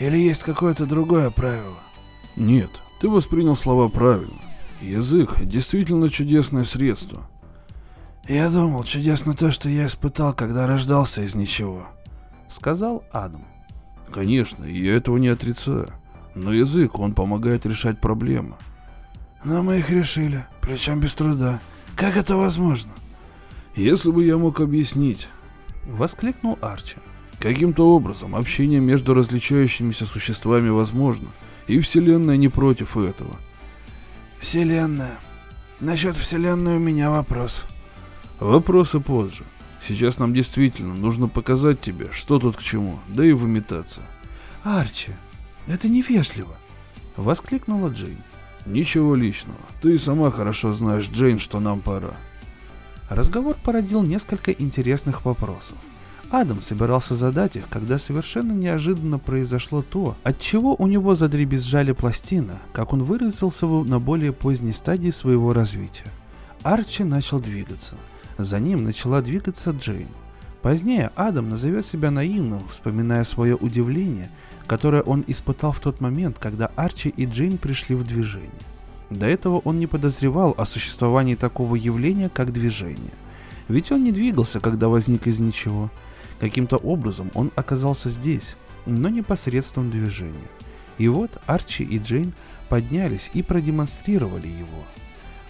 [0.00, 1.78] Или есть какое-то другое правило?
[2.34, 4.42] Нет, ты воспринял слова правильно.
[4.80, 7.30] Язык действительно чудесное средство.
[8.28, 11.88] Я думал, чудесно то, что я испытал, когда рождался из ничего.
[12.48, 13.44] Сказал Адам.
[14.12, 15.92] Конечно, я этого не отрицаю.
[16.34, 18.56] Но язык, он помогает решать проблемы.
[19.44, 21.60] Но мы их решили, причем без труда.
[21.96, 22.92] Как это возможно?
[23.74, 25.28] Если бы я мог объяснить,
[25.84, 26.96] Воскликнул Арчи.
[27.40, 31.28] каким-то образом общение между различающимися существами возможно,
[31.66, 33.36] и Вселенная не против этого.
[34.40, 35.18] Вселенная.
[35.80, 37.64] Насчет Вселенной у меня вопрос.
[38.42, 39.44] Вопросы позже.
[39.86, 44.00] Сейчас нам действительно нужно показать тебе, что тут к чему, да и выметаться.
[44.64, 45.12] Арчи,
[45.68, 46.56] это невежливо.
[47.16, 48.18] Воскликнула Джейн.
[48.66, 49.60] Ничего личного.
[49.80, 52.14] Ты и сама хорошо знаешь, Джейн, что нам пора.
[53.08, 55.76] Разговор породил несколько интересных вопросов.
[56.28, 62.58] Адам собирался задать их, когда совершенно неожиданно произошло то, от чего у него задребезжали пластины,
[62.72, 66.10] как он выразился на более поздней стадии своего развития.
[66.64, 67.94] Арчи начал двигаться.
[68.38, 70.08] За ним начала двигаться Джейн.
[70.62, 74.30] Позднее Адам назовет себя наивным, вспоминая свое удивление,
[74.66, 78.50] которое он испытал в тот момент, когда Арчи и Джейн пришли в движение.
[79.10, 83.12] До этого он не подозревал о существовании такого явления, как движение.
[83.68, 85.90] Ведь он не двигался, когда возник из ничего.
[86.40, 88.56] Каким-то образом он оказался здесь,
[88.86, 90.48] но не посредством движения.
[90.98, 92.32] И вот Арчи и Джейн
[92.68, 94.84] поднялись и продемонстрировали его.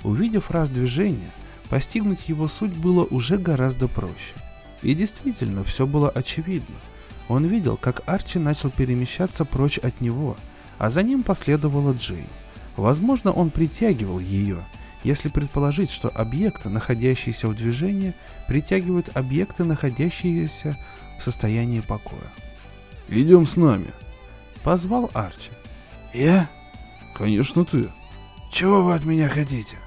[0.02, 1.32] Увидев раз движение,
[1.72, 4.34] постигнуть его суть было уже гораздо проще.
[4.82, 6.76] И действительно, все было очевидно.
[7.28, 10.36] Он видел, как Арчи начал перемещаться прочь от него,
[10.76, 12.28] а за ним последовала Джейн.
[12.76, 14.62] Возможно, он притягивал ее,
[15.02, 18.12] если предположить, что объекты, находящиеся в движении,
[18.48, 20.76] притягивают объекты, находящиеся
[21.18, 22.34] в состоянии покоя.
[23.08, 23.88] Идем с нами.
[24.62, 25.52] Позвал Арчи.
[26.12, 26.50] Я?
[27.14, 27.88] Конечно, ты.
[28.52, 29.78] Чего вы от меня хотите?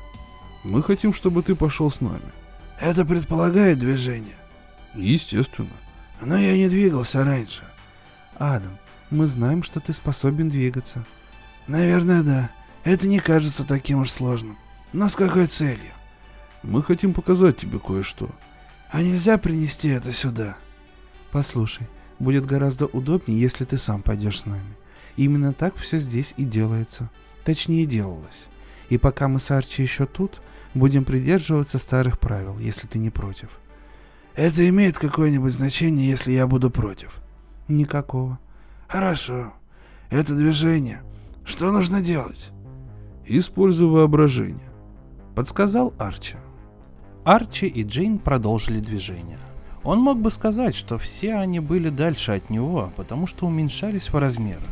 [0.65, 2.33] Мы хотим, чтобы ты пошел с нами.
[2.79, 4.35] Это предполагает движение.
[4.95, 5.69] Естественно.
[6.19, 7.61] Но я не двигался раньше.
[8.37, 8.79] Адам,
[9.11, 11.05] мы знаем, что ты способен двигаться.
[11.67, 12.49] Наверное, да.
[12.83, 14.57] Это не кажется таким уж сложным.
[14.91, 15.93] Но с какой целью?
[16.63, 18.27] Мы хотим показать тебе кое-что.
[18.91, 20.57] А нельзя принести это сюда?
[21.31, 21.87] Послушай,
[22.17, 24.75] будет гораздо удобнее, если ты сам пойдешь с нами.
[25.15, 27.11] Именно так все здесь и делается.
[27.43, 28.47] Точнее, делалось.
[28.89, 30.41] И пока мы с Арчи еще тут,
[30.73, 33.49] будем придерживаться старых правил, если ты не против.
[34.35, 37.21] Это имеет какое-нибудь значение, если я буду против?
[37.67, 38.37] Никакого.
[38.87, 39.53] Хорошо.
[40.09, 41.01] Это движение.
[41.45, 42.49] Что нужно делать?
[43.25, 44.69] Используй воображение.
[45.35, 46.35] Подсказал Арчи.
[47.23, 49.39] Арчи и Джейн продолжили движение.
[49.83, 54.17] Он мог бы сказать, что все они были дальше от него, потому что уменьшались в
[54.17, 54.63] размерах.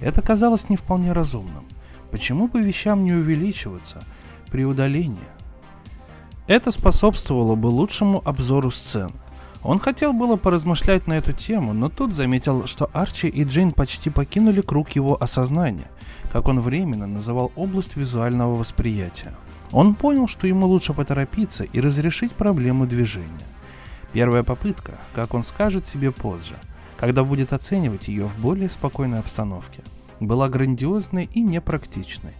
[0.00, 1.64] Это казалось не вполне разумным.
[2.10, 4.04] Почему бы вещам не увеличиваться
[4.50, 5.18] при удалении?
[6.46, 9.14] Это способствовало бы лучшему обзору сцены.
[9.62, 14.08] Он хотел было поразмышлять на эту тему, но тут заметил, что Арчи и Джейн почти
[14.08, 15.90] покинули круг его осознания,
[16.32, 19.34] как он временно называл область визуального восприятия.
[19.70, 23.46] Он понял, что ему лучше поторопиться и разрешить проблему движения.
[24.12, 26.56] Первая попытка, как он скажет себе позже,
[26.96, 29.82] когда будет оценивать ее в более спокойной обстановке,
[30.20, 32.34] была грандиозной и непрактичной.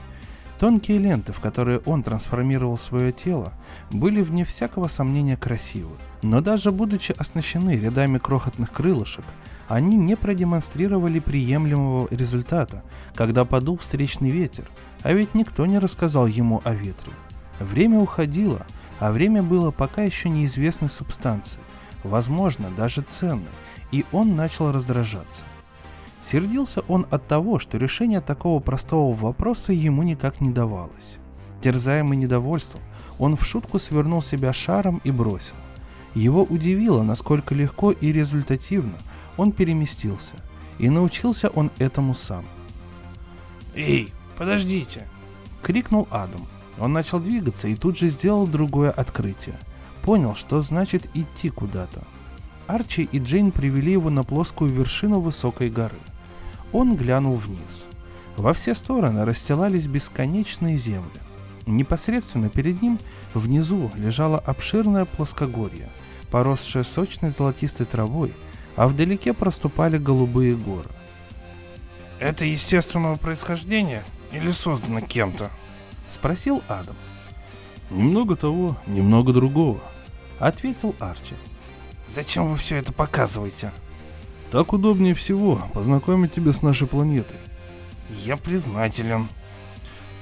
[0.59, 3.55] Тонкие ленты, в которые он трансформировал свое тело,
[3.91, 5.97] были вне всякого сомнения красивы.
[6.21, 9.25] Но даже будучи оснащены рядами крохотных крылышек,
[9.69, 12.83] они не продемонстрировали приемлемого результата,
[13.15, 14.69] когда подул встречный ветер,
[15.03, 17.13] а ведь никто не рассказал ему о ветре.
[17.59, 18.67] Время уходило,
[18.99, 21.65] а время было пока еще неизвестной субстанцией,
[22.05, 23.45] возможно, даже ценной,
[23.93, 25.45] и он начал раздражаться.
[26.21, 31.19] Сердился он от того, что решение такого простого вопроса ему никак не давалось.
[31.63, 32.81] Терзаемый недовольством,
[33.19, 35.55] он в шутку свернул себя шаром и бросил.
[36.15, 38.99] Его удивило, насколько легко и результативно
[39.37, 40.35] он переместился,
[40.79, 42.45] и научился он этому сам.
[43.75, 45.07] Эй, подождите!—
[45.63, 46.47] крикнул Адам.
[46.79, 49.59] Он начал двигаться и тут же сделал другое открытие.
[50.03, 52.05] Понял, что значит идти куда-то.
[52.67, 55.99] Арчи и Джейн привели его на плоскую вершину высокой горы.
[56.73, 57.87] Он глянул вниз.
[58.37, 61.21] Во все стороны расстилались бесконечные земли.
[61.67, 62.99] Непосредственно перед ним
[63.35, 65.91] внизу лежало обширное плоскогорье,
[66.31, 68.35] поросшее сочной золотистой травой,
[68.77, 70.89] а вдалеке проступали голубые горы.
[72.19, 75.51] Это естественного происхождения или создано кем-то?
[76.09, 76.97] Спросил Адам.
[77.91, 79.81] Немного того, немного другого.
[80.39, 81.35] Ответил Арчи.
[82.07, 83.73] Зачем вы все это показываете?
[84.51, 87.37] Так удобнее всего познакомить тебя с нашей планетой.
[88.25, 89.29] Я признателен.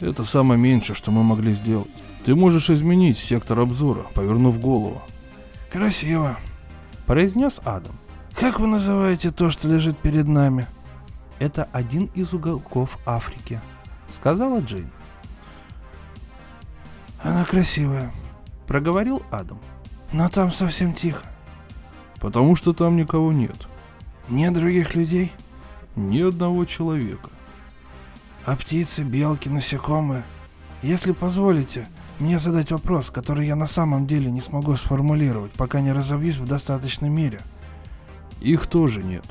[0.00, 1.90] Это самое меньшее, что мы могли сделать.
[2.24, 5.00] Ты можешь изменить сектор обзора, повернув голову.
[5.72, 6.38] Красиво.
[7.06, 7.94] Произнес Адам.
[8.38, 10.66] Как вы называете то, что лежит перед нами?
[11.38, 13.60] Это один из уголков Африки,
[14.06, 14.90] сказала Джейн.
[17.22, 18.12] Она красивая.
[18.66, 19.58] Проговорил Адам.
[20.12, 21.24] Но там совсем тихо.
[22.20, 23.56] Потому что там никого нет.
[24.30, 25.32] Нет других людей?
[25.96, 27.30] Ни одного человека.
[28.44, 30.24] А птицы, белки, насекомые?
[30.82, 35.92] Если позволите, мне задать вопрос, который я на самом деле не смогу сформулировать, пока не
[35.92, 37.40] разобьюсь в достаточной мере.
[38.40, 39.24] Их тоже нет.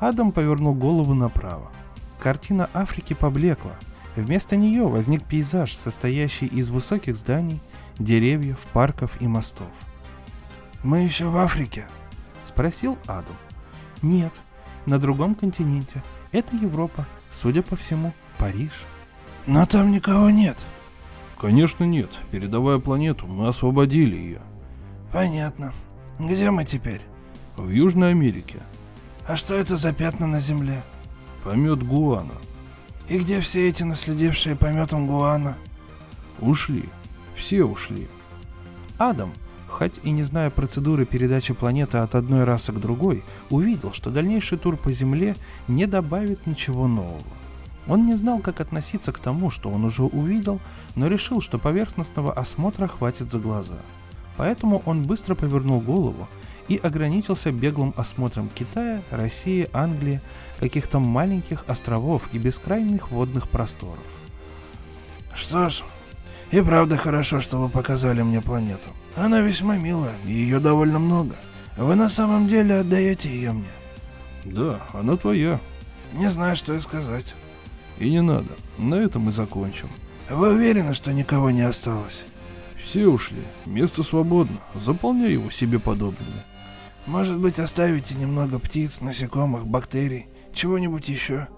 [0.00, 1.70] Адам повернул голову направо.
[2.18, 3.76] Картина Африки поблекла.
[4.16, 7.60] Вместо нее возник пейзаж, состоящий из высоких зданий,
[7.98, 9.68] деревьев, парков и мостов.
[10.82, 11.86] «Мы еще в Африке?»—
[12.44, 13.36] спросил Адам.
[14.04, 14.34] «Нет,
[14.84, 16.02] на другом континенте.
[16.30, 18.72] Это Европа, судя по всему, Париж».
[19.46, 20.58] «Но там никого нет».
[21.40, 22.10] «Конечно нет.
[22.30, 24.42] Передавая планету, мы освободили ее».
[25.10, 25.72] «Понятно.
[26.18, 27.00] Где мы теперь?»
[27.56, 28.58] «В Южной Америке».
[29.26, 30.82] «А что это за пятна на Земле?»
[31.42, 32.34] «Помет Гуана».
[33.08, 35.56] «И где все эти наследившие пометом Гуана?»
[36.40, 36.90] «Ушли.
[37.36, 38.06] Все ушли».
[38.98, 39.32] Адам,
[39.74, 44.56] хоть и не зная процедуры передачи планеты от одной расы к другой, увидел, что дальнейший
[44.56, 45.34] тур по Земле
[45.66, 47.22] не добавит ничего нового.
[47.88, 50.60] Он не знал, как относиться к тому, что он уже увидел,
[50.94, 53.80] но решил, что поверхностного осмотра хватит за глаза.
[54.36, 56.28] Поэтому он быстро повернул голову
[56.68, 60.20] и ограничился беглым осмотром Китая, России, Англии,
[60.60, 63.98] каких-то маленьких островов и бескрайних водных просторов.
[65.34, 65.82] Что ж,
[66.52, 68.88] и правда хорошо, что вы показали мне планету.
[69.16, 71.36] Она весьма милая, и ее довольно много.
[71.76, 73.70] Вы на самом деле отдаете ее мне?
[74.44, 75.60] Да, она твоя.
[76.12, 77.34] Не знаю, что и сказать.
[77.98, 78.50] И не надо.
[78.78, 79.88] На этом мы закончим.
[80.28, 82.24] Вы уверены, что никого не осталось?
[82.82, 83.42] Все ушли.
[83.66, 84.58] Место свободно.
[84.74, 86.42] Заполняй его себе подобными.
[87.06, 91.48] Может быть, оставите немного птиц, насекомых, бактерий, чего-нибудь еще?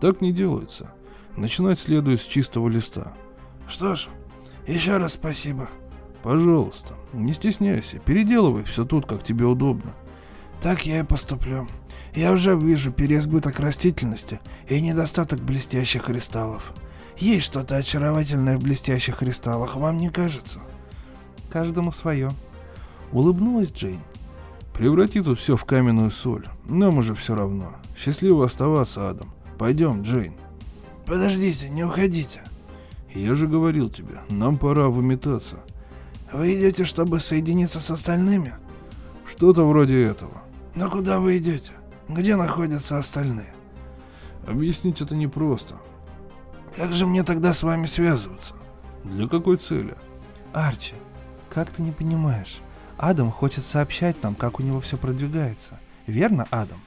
[0.00, 0.92] Так не делается.
[1.36, 3.14] Начинать следует с чистого листа.
[3.68, 4.08] Что ж,
[4.66, 5.70] еще раз спасибо.
[6.26, 9.94] Пожалуйста, не стесняйся, переделывай все тут, как тебе удобно.
[10.60, 11.68] Так я и поступлю.
[12.16, 16.72] Я уже вижу переизбыток растительности и недостаток блестящих кристаллов.
[17.16, 20.58] Есть что-то очаровательное в блестящих кристаллах, вам не кажется?
[21.48, 22.32] Каждому свое.
[23.12, 24.00] Улыбнулась Джейн.
[24.74, 26.48] Преврати тут все в каменную соль.
[26.64, 27.76] Нам уже все равно.
[27.96, 29.30] Счастливо оставаться, Адам.
[29.60, 30.34] Пойдем, Джейн.
[31.06, 32.40] Подождите, не уходите.
[33.14, 35.58] Я же говорил тебе, нам пора выметаться.
[36.32, 38.54] Вы идете, чтобы соединиться с остальными?
[39.30, 40.42] Что-то вроде этого.
[40.74, 41.72] Но куда вы идете?
[42.08, 43.54] Где находятся остальные?
[44.46, 45.76] Объяснить это непросто.
[46.76, 48.54] Как же мне тогда с вами связываться?
[49.04, 49.96] Для какой цели?
[50.52, 50.94] Арчи,
[51.50, 52.60] как ты не понимаешь?
[52.98, 55.78] Адам хочет сообщать нам, как у него все продвигается.
[56.06, 56.78] Верно, Адам?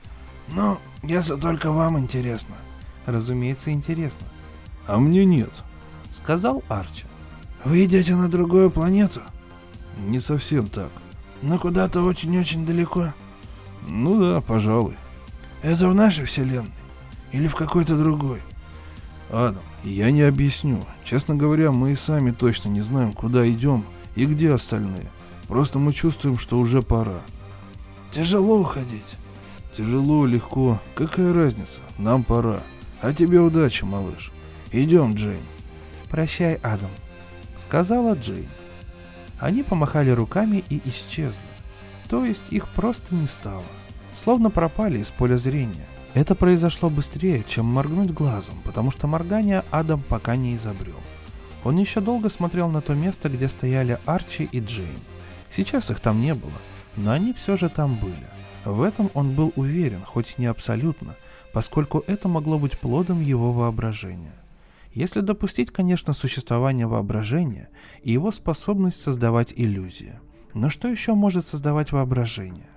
[0.47, 2.55] Ну, если только вам интересно.
[3.05, 4.27] Разумеется, интересно.
[4.87, 5.51] А мне нет,
[6.11, 7.05] сказал Арчи.
[7.63, 9.21] Вы идете на другую планету?
[9.97, 10.91] Не совсем так.
[11.41, 13.13] Но куда-то очень-очень далеко.
[13.87, 14.95] Ну да, пожалуй.
[15.61, 16.71] Это в нашей вселенной?
[17.31, 18.41] Или в какой-то другой?
[19.29, 20.83] Адам, я не объясню.
[21.03, 23.85] Честно говоря, мы и сами точно не знаем, куда идем
[24.15, 25.09] и где остальные.
[25.47, 27.21] Просто мы чувствуем, что уже пора.
[28.11, 29.17] Тяжело уходить.
[29.75, 30.81] Тяжело, легко.
[30.95, 31.79] Какая разница?
[31.97, 32.61] Нам пора.
[33.01, 34.31] А тебе удачи, малыш.
[34.71, 35.41] Идем, Джейн.
[36.09, 36.91] Прощай, Адам,
[37.69, 38.49] сказала Джейн.
[39.39, 41.45] Они помахали руками и исчезли.
[42.09, 43.63] То есть их просто не стало.
[44.15, 45.85] Словно пропали из поля зрения.
[46.15, 50.99] Это произошло быстрее, чем моргнуть глазом, потому что моргания Адам пока не изобрел.
[51.63, 54.99] Он еще долго смотрел на то место, где стояли Арчи и Джейн.
[55.47, 56.59] Сейчас их там не было,
[56.95, 58.27] но они все же там были.
[58.65, 61.15] В этом он был уверен, хоть и не абсолютно,
[61.53, 64.38] поскольку это могло быть плодом его воображения.
[64.93, 67.69] Если допустить, конечно, существование воображения
[68.01, 70.19] и его способность создавать иллюзии.
[70.53, 72.69] Но что еще может создавать воображение?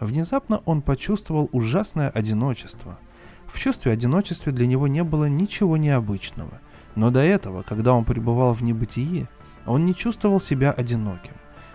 [0.00, 2.98] Внезапно он почувствовал ужасное одиночество.
[3.46, 6.60] В чувстве одиночества для него не было ничего необычного.
[6.96, 9.28] Но до этого, когда он пребывал в небытии,
[9.66, 11.34] он не чувствовал себя одиноким.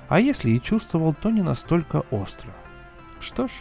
[0.10, 2.52] А если и чувствовал, то не настолько остро.
[3.22, 3.52] Что ж,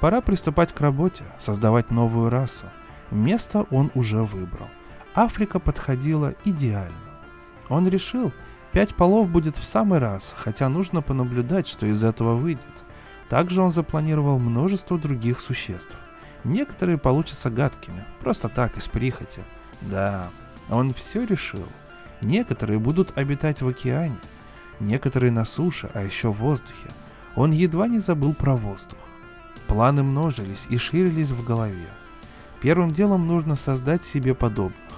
[0.00, 2.66] пора приступать к работе, создавать новую расу.
[3.10, 4.68] Место он уже выбрал.
[5.14, 6.96] Африка подходила идеально.
[7.68, 8.32] Он решил,
[8.72, 12.84] пять полов будет в самый раз, хотя нужно понаблюдать, что из этого выйдет.
[13.28, 15.94] Также он запланировал множество других существ.
[16.44, 19.42] Некоторые получатся гадкими, просто так, из прихоти.
[19.82, 20.30] Да,
[20.68, 21.66] он все решил.
[22.20, 24.18] Некоторые будут обитать в океане,
[24.80, 26.90] некоторые на суше, а еще в воздухе.
[27.36, 28.98] Он едва не забыл про воздух.
[29.66, 31.88] Планы множились и ширились в голове.
[32.60, 34.91] Первым делом нужно создать себе подобных.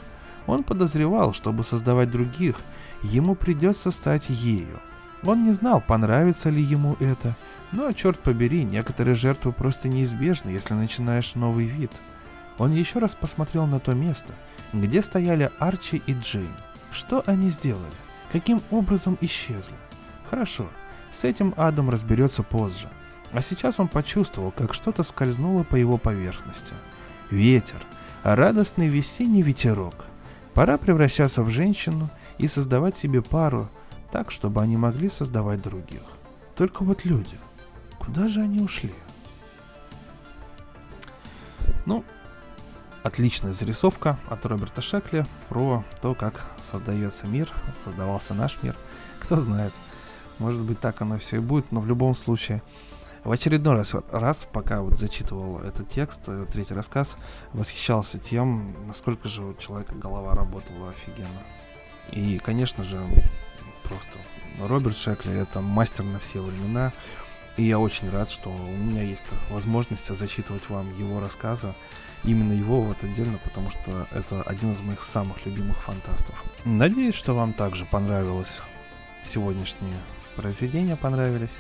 [0.47, 2.57] Он подозревал, чтобы создавать других,
[3.03, 4.81] ему придется стать ею.
[5.23, 7.35] Он не знал, понравится ли ему это,
[7.73, 11.91] но, черт побери, некоторые жертвы просто неизбежны, если начинаешь новый вид.
[12.59, 14.35] Он еще раз посмотрел на то место,
[14.73, 16.55] где стояли Арчи и Джейн.
[16.93, 17.93] Что они сделали?
[18.31, 19.75] Каким образом исчезли?
[20.31, 20.69] Хорошо,
[21.11, 22.89] с этим Адам разберется позже.
[23.33, 26.75] А сейчас он почувствовал, как что-то скользнуло по его поверхности.
[27.31, 27.83] Ветер,
[28.23, 30.07] радостный весенний ветерок.
[30.55, 32.09] Пора превращаться в женщину
[32.39, 33.69] и создавать себе пару,
[34.13, 36.03] так, чтобы они могли создавать других.
[36.55, 37.37] Только вот люди,
[37.99, 38.95] куда же они ушли?
[41.87, 42.05] Ну,
[43.03, 47.51] отличная зарисовка от Роберта Шекли про то, как создается мир,
[47.85, 48.77] создавался наш мир.
[49.19, 49.73] Кто знает,
[50.39, 52.63] может быть так оно все и будет, но в любом случае
[53.25, 57.17] в очередной раз, раз, пока вот зачитывал этот текст, э, третий рассказ,
[57.53, 61.43] восхищался тем, насколько же у человека голова работала офигенно.
[62.13, 63.01] И, конечно же,
[63.85, 64.19] просто
[64.61, 66.93] Роберт Шекли это мастер на все времена.
[67.57, 71.75] И я очень рад, что у меня есть возможность зачитывать вам его рассказы.
[72.25, 76.43] Именно его вот отдельно, потому что это один из моих самых любимых фантастов.
[76.65, 78.61] Надеюсь, что вам также понравилось
[79.25, 79.95] сегодняшние
[80.37, 81.57] произведения понравились.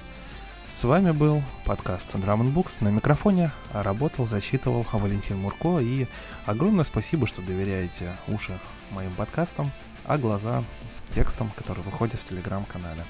[0.66, 2.82] С вами был подкаст Drum Books.
[2.82, 5.78] На микрофоне работал, зачитывал Валентин Мурко.
[5.78, 6.06] И
[6.46, 8.58] огромное спасибо, что доверяете уши
[8.90, 9.70] моим подкастам,
[10.06, 10.64] а глаза
[11.10, 13.04] текстам, которые выходят в телеграм-канале.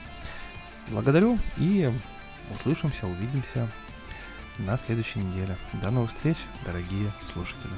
[0.89, 1.93] Благодарю и
[2.53, 3.71] услышимся, увидимся
[4.59, 5.57] на следующей неделе.
[5.75, 7.73] До новых встреч, дорогие слушатели.